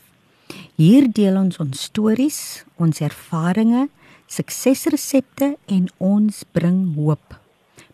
[0.76, 3.90] Hier deel ons ons stories, ons ervarings,
[4.28, 7.40] suksesresepte en ons bring hoop.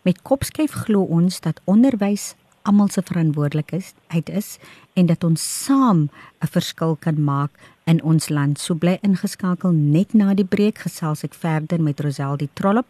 [0.02, 4.58] Met Kopskuif glo ons dat onderwys almal se verantwoordelikheid is
[4.92, 6.08] en dat ons saam
[6.40, 7.50] 'n verskil kan maak
[7.84, 8.58] in ons land.
[8.58, 12.86] So bly ingeskakel net na die breek gesels ek verder met Roseldi Trollop,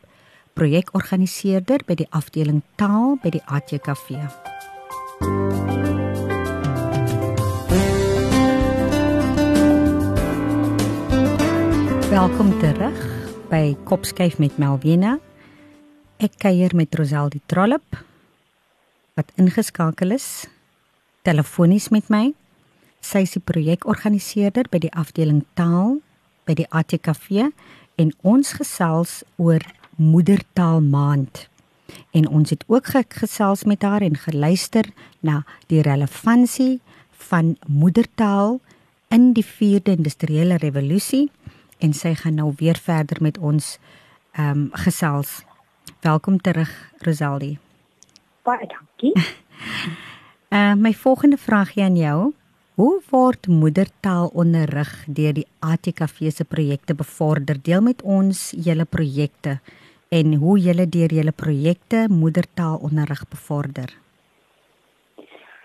[0.55, 4.09] projekorganiseerder by die afdeling taal by die ATKV.
[12.11, 13.10] Welkom terug
[13.51, 15.17] by Kopskyf met Melvina.
[16.23, 17.99] Ek kuier met Roseldi Trollop
[19.19, 20.47] wat ingeskakel is
[21.27, 22.31] telefonies met my.
[23.03, 25.99] Sy is die projekorganiseerder by die afdeling taal
[26.47, 27.51] by die ATKV
[27.99, 29.67] en ons gesels oor
[29.99, 31.49] moedertaal maand.
[32.15, 32.87] En ons het ook
[33.19, 34.87] gesels met haar en geluister
[35.27, 36.79] na die relevantie
[37.31, 38.61] van moedertaal
[39.11, 41.27] in die 4de industriële revolusie
[41.81, 43.79] en sy gaan nou weer verder met ons
[44.33, 45.45] ehm um, gesels.
[46.01, 47.59] Welkom terug Rosaldi.
[48.43, 49.13] Baie dankie.
[50.49, 52.33] uh my volgende vraagie aan jou.
[52.75, 57.59] Hoe word moedertaalonderrig deur die ATKV se projekte bevorder?
[57.63, 59.59] Deel met ons julle projekte
[60.09, 63.93] en hoe julle deur julle projekte moedertaalonderrig bevorder.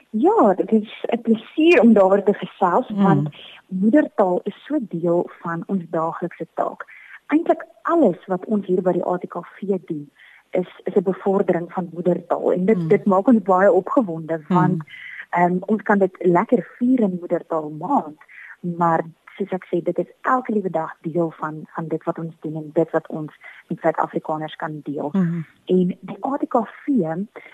[0.10, 3.32] Ja, dit is 'n plesier om daaroor te gesels mm.
[3.68, 6.86] Moedertaal is so deel van ons daaglikse taak.
[7.28, 10.12] Eintlik alles wat ons hier by die ATKV doen,
[10.52, 12.88] is is 'n bevordering van moedertaal en dit mm.
[12.88, 17.70] dit maak ons baie opgewonde want mm um, ons kan dit lekker vier in moedertaal
[17.70, 18.18] maand,
[18.62, 19.04] maar
[19.36, 22.56] soos ek sê, dit is elke liewe dag deel van van dit wat ons doen
[22.62, 23.34] en dit wat ons
[23.68, 25.10] met Suid-Afrikaners kan deel.
[25.14, 25.46] Mm -hmm.
[25.66, 26.88] En die ATKV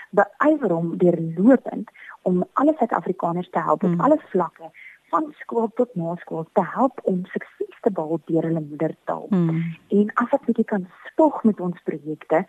[0.10, 1.90] beywer om deurlopend
[2.22, 4.06] om alle Suid-Afrikaners te help op mm -hmm.
[4.06, 4.70] alle vlakke
[5.12, 9.26] van skool tot naskool te help om sukses te behaal deur hulle moedertaal.
[9.30, 9.64] Mm.
[10.00, 12.46] En as ek bietjie kan spog met ons projekte,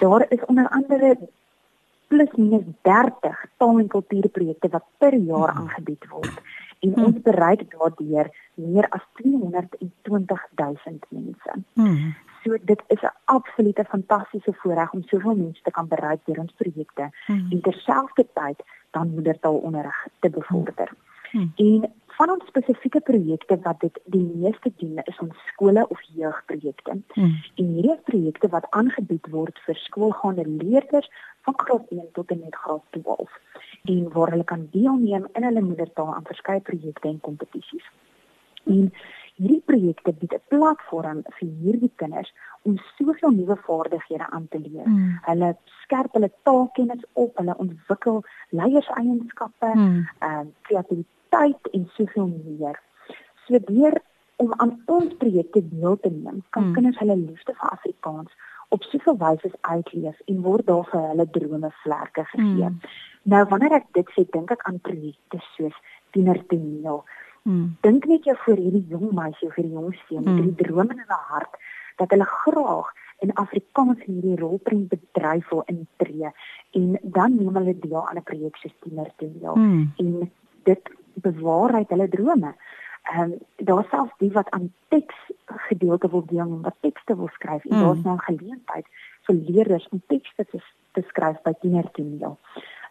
[0.00, 1.16] daar is onder andere
[2.08, 5.60] plus minus 30 taal- en kultuurprojekte wat per jaar hmm.
[5.60, 6.42] aangebied word.
[6.80, 7.04] En hmm.
[7.04, 11.52] ons bereik daardeur meer as 220 000 mense.
[11.74, 12.14] Hmm.
[12.42, 16.54] So dit is 'n absolute fantastiese voorreg om soveel mense te kan bereik deur ons
[16.56, 17.46] projekte hmm.
[17.50, 20.92] en terselfdertyd dan moedertaalonderrig te bevorder.
[21.30, 21.52] Hmm.
[21.56, 26.96] En van ons spesifieke projekte wat dit die meeste doen is ons skole of jeugprojekte.
[27.14, 27.34] Hmm.
[27.60, 31.10] En hierdie projekte wat aangebied word vir skoolgaande leerders
[31.46, 33.40] van graad 1 tot en met graad 12
[33.94, 37.90] en waar hulle kan deelneem in hulle moedertaal aan verskeie projekte en kompetisies.
[38.64, 38.92] En
[39.34, 44.88] hierdie projekte bied 'n platform vir hierdie kinders om soveel nuwe vaardighede aan te leer.
[44.88, 45.18] Mm.
[45.22, 50.06] Hulle skerp hulle taalkennis op, hulle ontwikkel leierseienskappe, mm.
[50.18, 50.40] ehm mm.
[50.40, 51.12] uh, kreatiwiteit
[51.72, 52.80] en soveel meer.
[53.46, 54.00] So deur
[54.36, 56.74] om aan ons projekte deel te neem, kan mm.
[56.74, 58.32] kinders hulle liefde vir Afrikaans
[58.74, 62.70] op soveel wyse uitleef en word daar vir hulle drome vlerke gegee.
[62.70, 62.80] Mm.
[63.22, 65.76] Nou wanneer ek dit sê, dink ek aan projekte soos
[66.14, 67.04] Tienertoneel.
[67.44, 67.76] Mm.
[67.86, 70.44] Dink net jy vir hierdie jong meisie of hierdie jong seun met mm.
[70.50, 71.58] die drome in hulle hart
[72.00, 72.90] dat hulle graag
[73.24, 76.32] in Afrikaans hierdie rolprent bedryf wil intree
[76.80, 79.92] en dan neem hulle deel aan 'n projek soos Tienertoneel mm.
[79.96, 80.30] en
[80.70, 82.54] dit bewaarheid hulle drome.
[83.04, 87.64] Ehm um, daar self die wat aan teks gedeelte wil deel wat tekste wil skryf
[87.64, 87.82] en mm.
[87.82, 88.86] daar's nou 'n geleentheid
[89.26, 90.60] vir leerders om tekste te,
[90.92, 92.38] te skryf by tienertoneel.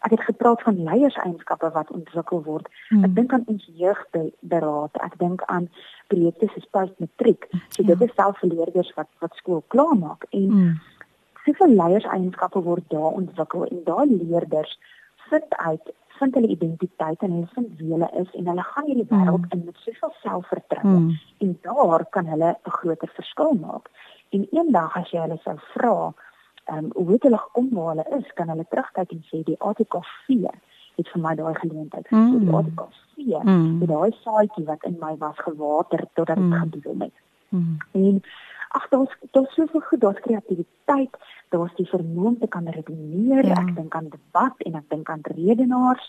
[0.04, 2.68] Ek het gepraat van leierseienskappe wat ontwikkel word.
[2.90, 3.04] Mm.
[3.04, 5.70] Ek dink aan ons jeugberaad, ek dink aan
[6.08, 7.48] projekte soos postmatriek.
[7.70, 7.96] So ja.
[7.96, 10.74] dit is self vir leerders wat wat skool klaar maak en mm.
[11.46, 14.80] soveel leierseienskappe word daar ontwikkel en daai leerders
[15.30, 19.08] vind uit vind hulle identiteit en hulle vind wie hulle is en hulle gaan hierdie
[19.10, 19.52] wêreld mm.
[19.56, 21.15] in met soveel selfvertroue mm.
[21.45, 23.89] en daar kan hulle 'n groter verskil maak.
[24.30, 26.13] En eendag as jy hulle sou vra,
[26.65, 29.60] ehm um, hoe het hulle gekom waar hulle is, kan hulle terugkyk en sê die
[29.60, 30.47] ATKV
[30.95, 32.39] het vir my daai geleentheid gegee.
[32.39, 32.39] Mm.
[32.45, 33.86] Die ATKV, mm.
[33.86, 36.60] daai saadjie wat in my was gewater totdat dit mm.
[36.60, 37.17] gebloei het.
[37.49, 37.78] Mm.
[37.91, 38.23] En
[38.69, 41.17] ag daar's daar's soveel goed, daar's kreatiwiteit,
[41.54, 43.46] daar's die vermoë om te kan redeneer.
[43.46, 43.60] Ja.
[43.62, 46.08] Ek dink aan debat en ek dink aan redenaars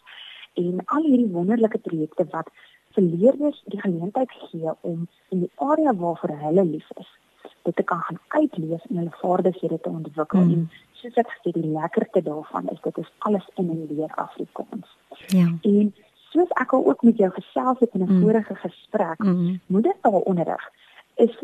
[0.61, 2.51] en al hierdie wonderlike projekte wat
[2.95, 7.11] vir leerders die geleentheid gee om in die area waarvoor hulle lief is,
[7.67, 10.53] dit te kan gaan uitleef en hulle vaardighede te ontwikkel mm.
[10.55, 14.95] en soos ek sê die lekkerte daarvan is dit is alles in en deur Afrikaans.
[15.35, 15.49] Ja.
[15.63, 15.91] En
[16.31, 18.23] soos ek al ook met jou gesels het in 'n mm.
[18.23, 19.61] vorige gesprek, mm.
[19.67, 20.71] moedertaalonderrig
[21.27, 21.35] is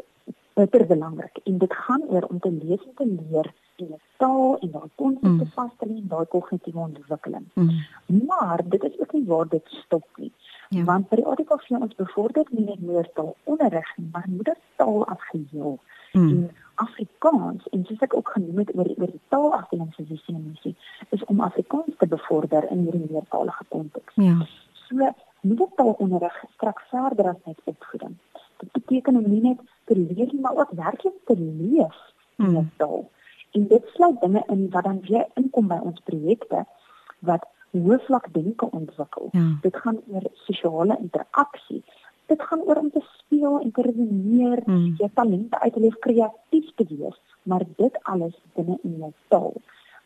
[0.66, 4.58] bitter belangrik en dit gaan oor om te lees en te leer in 'n taal
[4.58, 5.52] en daai konsepte mm.
[5.54, 7.46] vas te lê en daai kognitiewe ontwikkeling.
[7.54, 7.70] Mm.
[8.26, 10.32] Maar dit is ook nie waar dit stop nie.
[10.68, 10.84] Ja.
[10.84, 15.22] Want by die artikel sien ons bevorder nie net moedertaal onderrig nie, maar moedertaal as
[15.30, 15.78] geheel.
[16.12, 16.28] Mm.
[16.28, 20.46] En Afrikaans en soos ek ook genoem het oor oor die taalafdeling se visie en
[20.46, 20.76] missie
[21.16, 24.14] is om Afrikaans te bevorder in hierdie meertalige konteks.
[24.14, 24.46] Ja.
[24.86, 28.16] So moedertaalonderrig strek verder as net opvoeding.
[28.60, 31.96] Dit beteken om nie net te leer maar ook werklik te leef
[32.36, 32.70] in 'n hmm.
[32.76, 33.10] taal.
[33.50, 36.66] En dit sluit dinge in wat dan weer inkom by ons projekte
[37.18, 39.28] wat hoofvlak denke ontwikkel.
[39.32, 39.58] Ja.
[39.60, 41.84] Dit gaan oor sosiale interaksie.
[42.26, 44.94] Dit gaan oor om te speel en te redeneer, hmm.
[44.98, 49.54] jou talente uit te leef, kreatief te wees, maar dit alles binne in jou taal.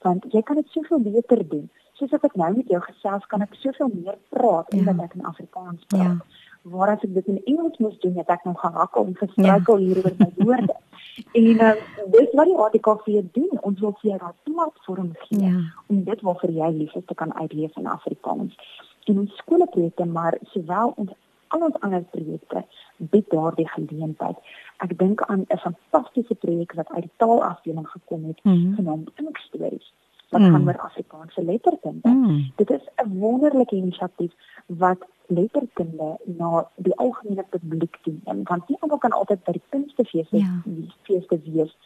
[0.00, 1.70] Want jy kan dit soveel beter doen.
[1.92, 4.78] Soos ek nou met jou gesels, kan ek soveel meer praat ja.
[4.78, 6.02] omdat ek in Afrikaans praat.
[6.02, 9.79] Ja waar as ek dit in Engels moes doen, het ek nog gehakkel en gestruikel
[9.79, 9.85] ja.
[9.85, 10.77] hier oor my woorde.
[11.40, 11.72] en uh,
[12.14, 13.59] dis wat die ATKV doen.
[13.61, 15.61] Ons wil vir jou 'n platform gee ja.
[15.87, 18.57] om dit wat vir jou lief is te kan uitleef in Afrikaans.
[19.05, 21.12] In ons skoolprojekte, maar sowel ons
[21.48, 22.64] al ons ander projekte
[22.96, 24.38] bied daardie geleentheid.
[24.77, 28.74] Ek dink aan 'n fantastiese projek wat uit die taalafdeling gekom het, mm -hmm.
[28.74, 29.92] genaamd Inkstories
[30.34, 30.50] wat mm.
[30.52, 32.08] gaan oor Afrikaanse letterkunde.
[32.08, 32.52] Mm.
[32.56, 34.32] Dit is 'n wonderlike inisiatief
[34.66, 38.14] wat letterkunde na die algemene publiek toe.
[38.24, 40.62] En want nie almal kan altyd by die kunstefeeste ja.
[41.02, 41.76] feeste wees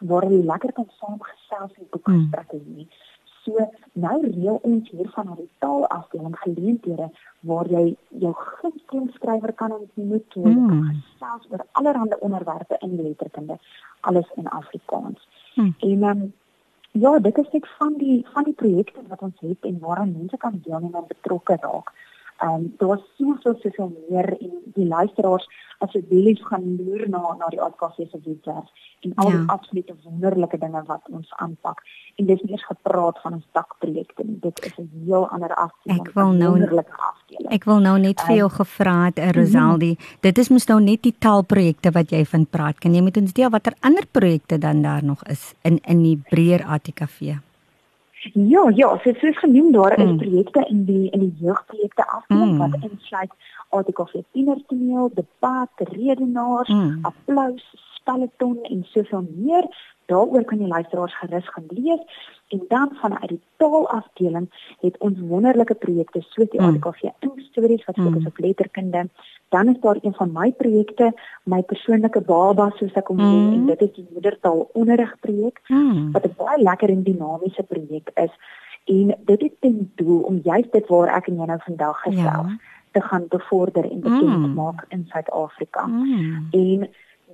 [0.00, 2.18] waar hulle lekker kan saamgesels en boeke mm.
[2.18, 2.86] gesprekke hê.
[3.42, 9.72] So nou reël ons hier van die taalafdeling geleenthede waar jy jou gunsteling skrywer kan
[9.72, 10.82] ontmoet en mm.
[10.88, 13.58] gesels oor allerlei onderwerpe in letterkunde,
[14.00, 15.28] alles in Afrikaans.
[15.54, 15.74] Mm.
[15.78, 16.32] En um,
[17.00, 20.36] ja, dit is net van die van die projekte wat ons het en waaraan mense
[20.36, 21.92] kan deelneem en betrokke raak.
[22.38, 27.60] Ehm um, daar's soveel soveel meer en die luisteraars asseblief gaan loer na na die
[27.62, 28.68] AKC se webwerf
[29.00, 29.44] en al die ja.
[29.46, 31.82] absolute wonderlike dinge wat ons aanpak.
[32.16, 34.38] En dis nie eens gepraat van ons dakprojekte nie.
[34.40, 36.06] Dit is 'n heel ander afdeling.
[36.06, 36.58] Ek wil nou
[37.50, 40.20] Ek wil nou net vir jou um, gevra het, eh, Rosaldi, mm -hmm.
[40.20, 42.78] dit is mos nou net die taalprojekte wat jy van praat.
[42.78, 46.20] Kan jy met ons deel watter ander projekte dan daar nog is in in die
[46.30, 47.20] breër ATKV?
[48.32, 50.16] Ja, ja, so soos genoem daar is mm.
[50.16, 52.58] projekte in die in die jeugprojekte afdeling mm.
[52.58, 53.30] wat insluit
[53.68, 56.98] artikel 14 toneel, debat, redenaars, mm.
[57.02, 59.68] applous, spelleton en soveel meer.
[60.08, 62.02] Daaroor kan die luisteraars gerus gaan lees
[62.48, 64.46] en dan vanuit die taalafdeling
[64.80, 66.68] het ons wonderlike projekte soos die mm.
[66.68, 68.26] ADKV Inkstories wat fokus mm.
[68.26, 69.08] op letterkunde.
[69.48, 71.12] Dan is daar een van my projekte,
[71.44, 73.52] my persoonlike baba soos ek hom noem mm.
[73.52, 76.12] en dit is die moedertaal onderrig projek mm.
[76.16, 78.32] wat 'n baie lekker en dinamiese projek is
[78.88, 82.52] en dit het ten doel om juist dit waar ek en jy nou vandag gesels
[82.52, 82.56] ja.
[82.96, 84.54] te gaan bevorder en bekend mm.
[84.54, 85.86] maak in Suid-Afrika.
[85.86, 86.48] Mm.
[86.50, 86.88] En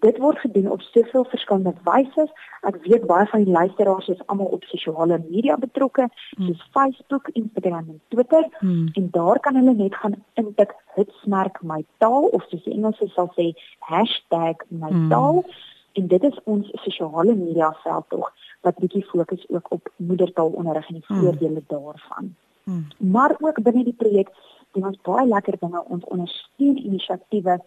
[0.04, 2.26] dit word gedoen op soveel verskillende wyse.
[2.68, 6.46] Ek weet baie van die luisteraars is almal op sosiale media betrokke, mm.
[6.46, 8.48] soos Facebook, Instagram en Twitter.
[8.60, 8.88] Mm.
[9.00, 13.30] En daar kan hulle net gaan intik hitsmerk my taal of soos die Engelse sal
[13.38, 13.52] sê
[13.88, 15.40] #mytaal.
[15.42, 15.54] Mm.
[15.94, 18.32] En dit is ons sosiale media veld tog
[18.64, 21.20] wat bietjie fokus ook op moedertaalonderrig en die mm.
[21.20, 22.34] voordele daarvan.
[22.64, 22.86] Mm.
[22.98, 24.30] Maar ook binne die projek
[24.72, 27.60] doen ons baie lekker dinge ons ondersteun inisiatiewe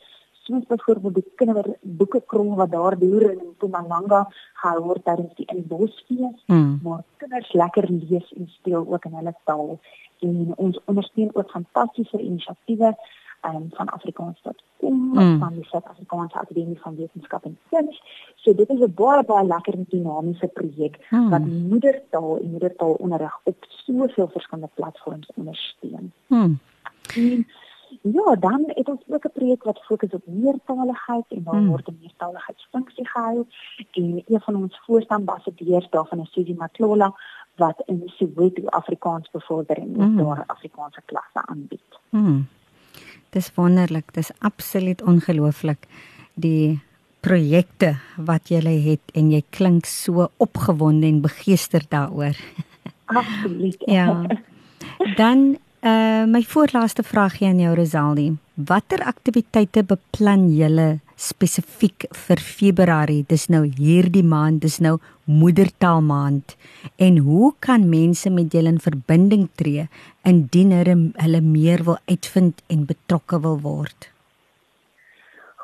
[0.48, 4.24] soos byvoorbeeld die kinderboeke krom wat daar deur in Mpumalanga
[4.62, 6.80] gehou word tydens die inbosfees hmm.
[6.84, 9.78] waar kinders lekker lees en speel ook in hulle taal
[10.28, 12.94] en ons ondersteun ook fantastiese inisiatiewe
[13.46, 15.40] um, van Afrikaans tot om hmm.
[15.40, 18.02] van die Suid-Afrikaanse Akademie van Wetenskap en Kuns.
[18.36, 21.30] So dit is 'n baie baie lekker dinamiese projek hmm.
[21.30, 26.12] wat moedertaal en moedertaalonderrig op soveel verskillende platforms ondersteun.
[26.28, 26.60] Hmm.
[27.16, 27.48] En,
[28.02, 31.68] Ja, dan het ons ook 'n projek wat fokus op meertaligheid en daar hmm.
[31.68, 33.46] word 'n meertaligheidsfunksie gehou
[33.92, 37.16] en een van ons voorstandambassadeurs daarvan is Susie Maklola
[37.56, 40.18] wat in Soweto Afrikaans bevorder en hmm.
[40.18, 42.00] daar Afrikaanse klasse aanbied.
[42.10, 42.48] Hmm.
[43.30, 45.88] Dis wonderlik, dis absoluut ongelooflik
[46.34, 46.80] die
[47.20, 52.38] projekte wat jy het en jy klink so opgewonde en begeesterd daaroor.
[53.06, 53.78] Absoluut.
[53.86, 54.26] ja.
[55.16, 58.32] Dan Uh my voorlaaste vraagie aan jou Rosaldi.
[58.56, 63.26] Watter aktiwiteite beplan julle spesifiek vir Februarie?
[63.30, 66.56] Dis nou hierdie maand, dis nou Moedertaal maand.
[66.98, 69.88] En hoe kan mense met julle in verbinding tree
[70.26, 74.10] indien hulle meer wil uitvind en betrokke wil word?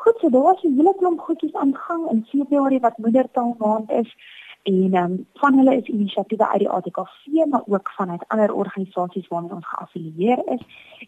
[0.04, 3.90] Goed, so daar is 'n hele klomp goedjies aan gang in Februarie wat Moedertaal maand
[3.90, 4.16] is.
[4.64, 9.52] En um, van hulle is inisiatiewe uit die ATKV maar ook vanuit ander organisasies waarmee
[9.52, 10.62] ons geaffilieer is.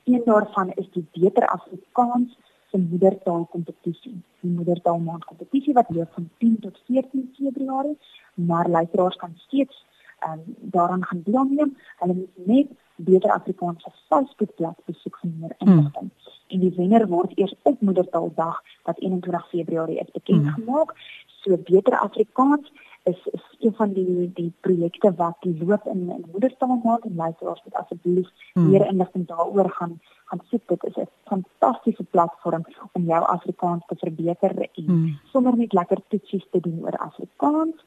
[0.03, 2.37] Een daarvan is die Beter Afrikaans
[2.69, 4.21] se moedertaal kompetisie.
[4.39, 7.97] Die moedertaal maand kompetisie wat loop van 10 tot 14 Februarie,
[8.33, 9.85] maar luisteraars kan steeds
[10.27, 11.77] um, daaraan gaan deelneem.
[11.97, 16.09] Hulle moet net Beter Afrikaans se Facebookblad besoek vir meer inligting.
[16.09, 16.33] Hmm.
[16.47, 20.53] En die wenner word eers op Moedertaaldag wat 21 Februarie is bekend hmm.
[20.53, 20.93] gemaak.
[21.25, 22.71] So beter Afrikaans
[23.11, 27.63] is is een van die die projekte wat loop in in moedertaal maak en luisteraars
[27.63, 28.69] moet asseblief hmm.
[28.69, 30.67] meer inligting daaroor gaan gaan soek.
[30.67, 35.19] Dit is 'n fantastiese platform om jou Afrikaans te verbeter en hmm.
[35.23, 37.85] sommer net lekker toetsies te doen oor Afrikaans.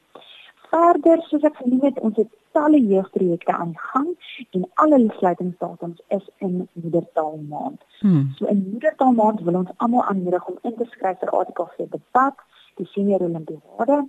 [0.69, 4.09] Verder, soos ek genoem het, ons het talle jeugprojekte aan die gang
[4.49, 7.81] en alle sluitingsdatums is in moedertaal maand.
[7.99, 8.31] Hmm.
[8.37, 12.35] So in moedertaal maand wil ons almal aanmoedig om in te skryf vir ATKV debat,
[12.79, 14.03] die senior olimpiade,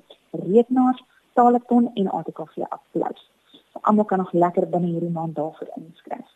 [0.46, 1.02] redenaars,
[1.38, 3.24] taleton en ATKV applous.
[3.72, 6.28] So almal kan nog lekker binne hierdie maand daarvoor inskryf.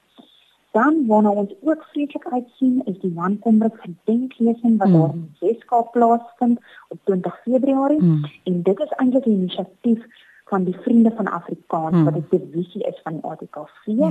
[0.75, 4.95] Dan waarna ons ook vreeslik uitsien is die Jan Kombrink gedenklesing wat mm.
[4.99, 6.59] daar in Weskaap plaasvind
[6.89, 8.25] op 20 Februarie mm.
[8.51, 10.07] en dit is eintlik 'n inisiatief
[10.55, 12.05] van die Vriende van Afrikaans mm.
[12.05, 14.11] wat 'n divisie is van die ATKV ja.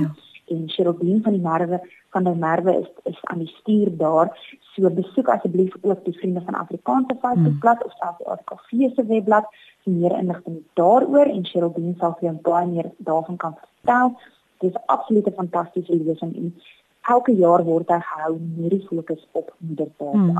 [0.52, 1.80] en Cherubin van die Merwe
[2.16, 4.28] van die Merwe is is aan die stuur daar
[4.74, 7.86] so besoek asseblief ook die Vriende van Afrikaans se Facebookblad mm.
[7.86, 9.46] of selfs die ATKV se webblad
[9.84, 14.16] vir meer inligting daaroor en Cherubin sal vir jou baie meer daarvan kan vertel
[14.58, 16.54] Dit is absoluut 'n fantastiese lesing en
[17.00, 20.12] elke jaar word hy gehou met die fokus op moedertaal.
[20.12, 20.38] Hmm.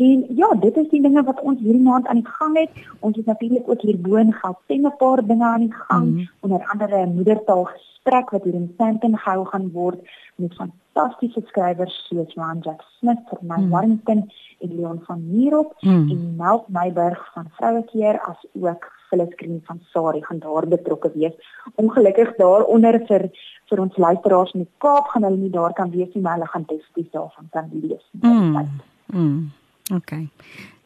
[0.00, 2.84] En ja, dit is die dinge wat ons hierdie maand aan die gang het.
[3.04, 6.28] Ons het natuurlik ook hierbo in Gauteng 'n paar dinge aan die gang, hmm.
[6.40, 10.00] onder andere 'n moedertaal gesprek wat hier in Sandton gehou gaan word
[10.34, 13.70] met fantastiese skrywers soos Johan Jack Smith van My hmm.
[13.70, 14.30] Warrington
[14.60, 16.10] en Leon van Nierop hmm.
[16.10, 21.34] en Melk Meiburg van Vrouekeer as ook Phyllis Green van Sari gaan daar betrokke wees.
[21.74, 23.30] Ongelukkig daaronder vir
[23.68, 26.46] vir ons luisteraars in die Kaap gaan hulle nie daar kan wees nie, maar hulle
[26.46, 28.06] gaan definitief daarvan kan lees.
[28.10, 28.68] Mm.
[29.06, 29.50] Mm.
[29.90, 30.28] Okay.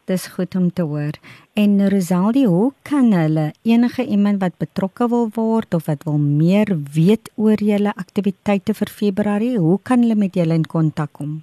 [0.05, 1.17] Dis goed om te hoor.
[1.57, 6.69] En Rosaldi, hoe kan hulle enige iemand wat betrokke wil word of wat wil meer
[6.93, 11.39] weet oor julle aktiwiteite vir Februarie, hoe kan hulle met julle in kontak kom?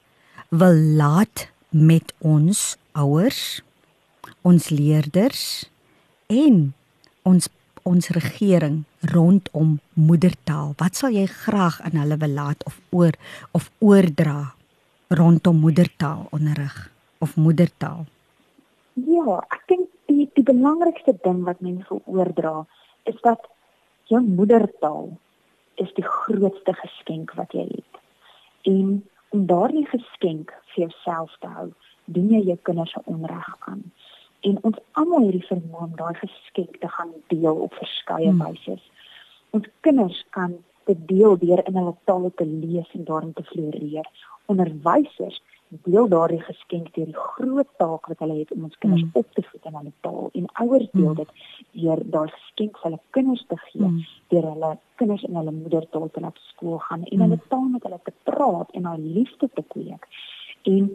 [0.49, 3.61] wil laat met ons ouers,
[4.43, 5.41] ons leerders
[6.27, 6.71] en
[7.23, 7.49] ons
[7.87, 10.75] ons regering rondom moedertaal.
[10.77, 13.15] Wat sal jy graag aan hulle wil laat of oor
[13.57, 14.53] of oordra
[15.09, 16.75] rondom moedertaal onderrig
[17.19, 18.05] of moedertaal?
[18.93, 22.61] Ja, ek dink die die belangrikste ding wat mense oordra
[23.09, 23.47] is dat
[24.11, 25.09] jou moedertaal
[25.81, 28.01] is die grootste geskenk wat jy het.
[28.69, 29.01] En
[29.31, 31.69] om daardie geskenk vir jouself te hou,
[32.05, 33.83] doen jy jou kinders se onreg aan.
[34.41, 38.41] En ons almal het die vermoë om daai geskenk te gaan deel op verskeie hmm.
[38.41, 38.77] wyse.
[39.57, 40.57] Ons kinders kan
[40.89, 44.07] dit deel deur in hulle taal te lees en daarin te floreer.
[44.51, 45.41] Onderwysers
[45.85, 49.11] deel daardie geskenk deur die groot taak wat hulle het om ons kinders mm.
[49.21, 51.19] op te voed in hulle taal en ouers deel mm.
[51.21, 51.29] dit
[51.83, 54.01] deur daardie geskenk vir hulle kinders te gee mm.
[54.33, 57.23] deur hulle kinders in hulle moedertaal te laat skool gaan en mm.
[57.25, 60.09] hulle taal met hulle te praat en daai liefde te kweek.
[60.63, 60.89] En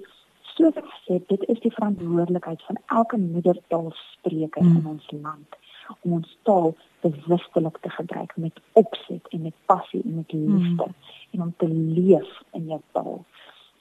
[0.56, 4.76] soos ek sê, dit is die verantwoordelikheid van elke moedertaalspreker mm.
[4.76, 5.62] in ons land
[6.02, 10.94] om ons taal bewustelik te gebruik met opset en met passie en met liefde mm.
[11.30, 13.24] en om te leef in jou taal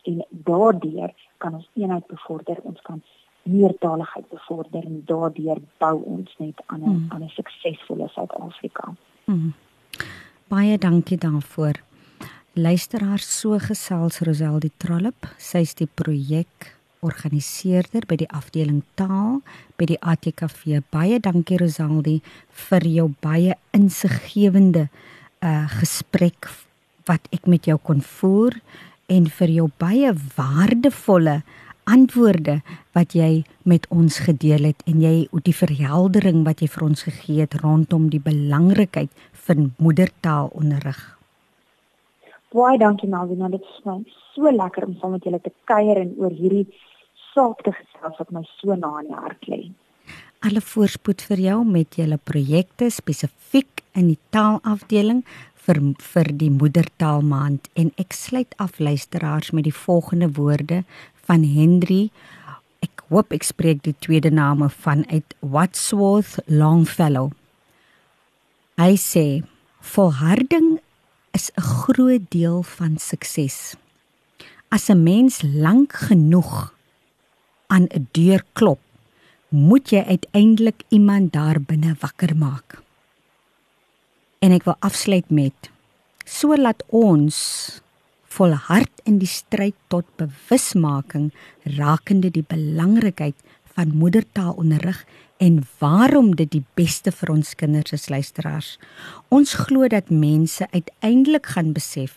[0.06, 3.02] en daardeur kan ons eenheid bevorder ons kan
[3.46, 7.06] meertaligheid bevorder en daardeur bou ons net aan 'n hmm.
[7.10, 8.94] aan 'n suksesvolle Suid-Afrika.
[9.26, 9.54] Hmm.
[10.48, 11.76] Baie dankie daarvoor.
[12.56, 16.70] Luisteraars so gesels Rosel die Trollop, sy's die projek
[17.04, 19.42] organiseerder by die afdeling taal
[19.76, 20.80] by die ATKV.
[20.88, 22.22] Baie dankie Rosaldi
[22.70, 24.86] vir jou baie insiggewende
[25.44, 26.48] uh gesprek
[27.12, 28.56] wat ek met jou kon voer
[29.12, 31.42] en vir jou baie waardevolle
[31.92, 32.62] antwoorde
[32.96, 37.44] wat jy met ons gedeel het en jy die verheldering wat jy vir ons gegee
[37.44, 39.12] het rondom die belangrikheid
[39.44, 41.15] van moedertaalonderrig.
[42.56, 46.32] Baie dankie Malvina, dit is so lekker om saam met julle te kuier en oor
[46.32, 46.68] hierdie
[47.34, 49.60] saak te gesels wat my so na in die hart lê.
[50.46, 55.24] Alle voorspoed vir jou met julle projekte spesifiek in die taalafdeling
[55.66, 55.82] vir
[56.14, 57.68] vir die moedertaalmaand.
[57.76, 60.84] En ek sluit af luisteraars met die volgende woorde
[61.28, 62.10] van Henry.
[62.86, 67.34] Ek hoop ek spreek die tweede name van uit Wadsworth Longfellow.
[68.80, 69.28] Hy sê
[69.96, 70.78] volharding
[71.36, 73.76] is 'n groot deel van sukses
[74.76, 76.74] as 'n mens lank genoeg
[77.68, 78.82] aan 'n deur klop,
[79.50, 82.82] moet jy uiteindelik iemand daar binne wakker maak.
[84.40, 85.70] En ek wil afsluit met
[86.26, 87.38] so laat ons
[88.36, 91.32] volhard in die stryd tot bewusmaking
[91.64, 93.36] rakende die belangrikheid
[93.74, 95.06] van moedertaalonderrig
[95.38, 98.76] en waarom dit die beste vir ons kinders is luisteraars.
[99.28, 102.16] Ons glo dat mense uiteindelik gaan besef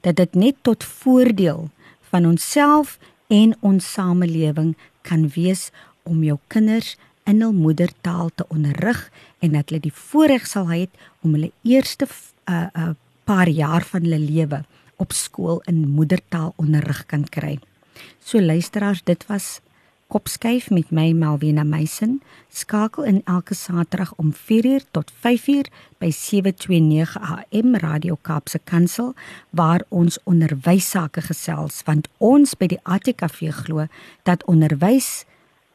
[0.00, 1.68] dat dit net tot voordeel
[2.10, 2.98] van onsself
[3.32, 5.70] en ons samelewing kan wees
[6.02, 9.00] om jou kinders in hul moedertaal te onderrig
[9.40, 10.86] en dat hulle die voorreg sal hê
[11.24, 12.92] om hulle eerste uh, uh,
[13.24, 14.64] paar jaar van hulle lewe
[15.00, 17.56] op skool in moedertaal onderrig kan kry.
[18.20, 19.60] So luisteraars, dit was
[20.14, 22.20] Kopskyf met my Malvina Meisen.
[22.48, 25.66] Skakel in elke Saterdag om 4uur tot 5uur
[25.98, 29.14] by 729 AM Radio Kaapse Kansel
[29.50, 33.88] waar ons onderwys sake gesels want ons by die ATKV glo
[34.22, 35.24] dat onderwys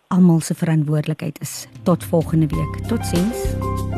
[0.07, 1.65] almal se verantwoordelikheid is.
[1.83, 2.87] Tot volgende week.
[2.87, 3.88] Totsiens.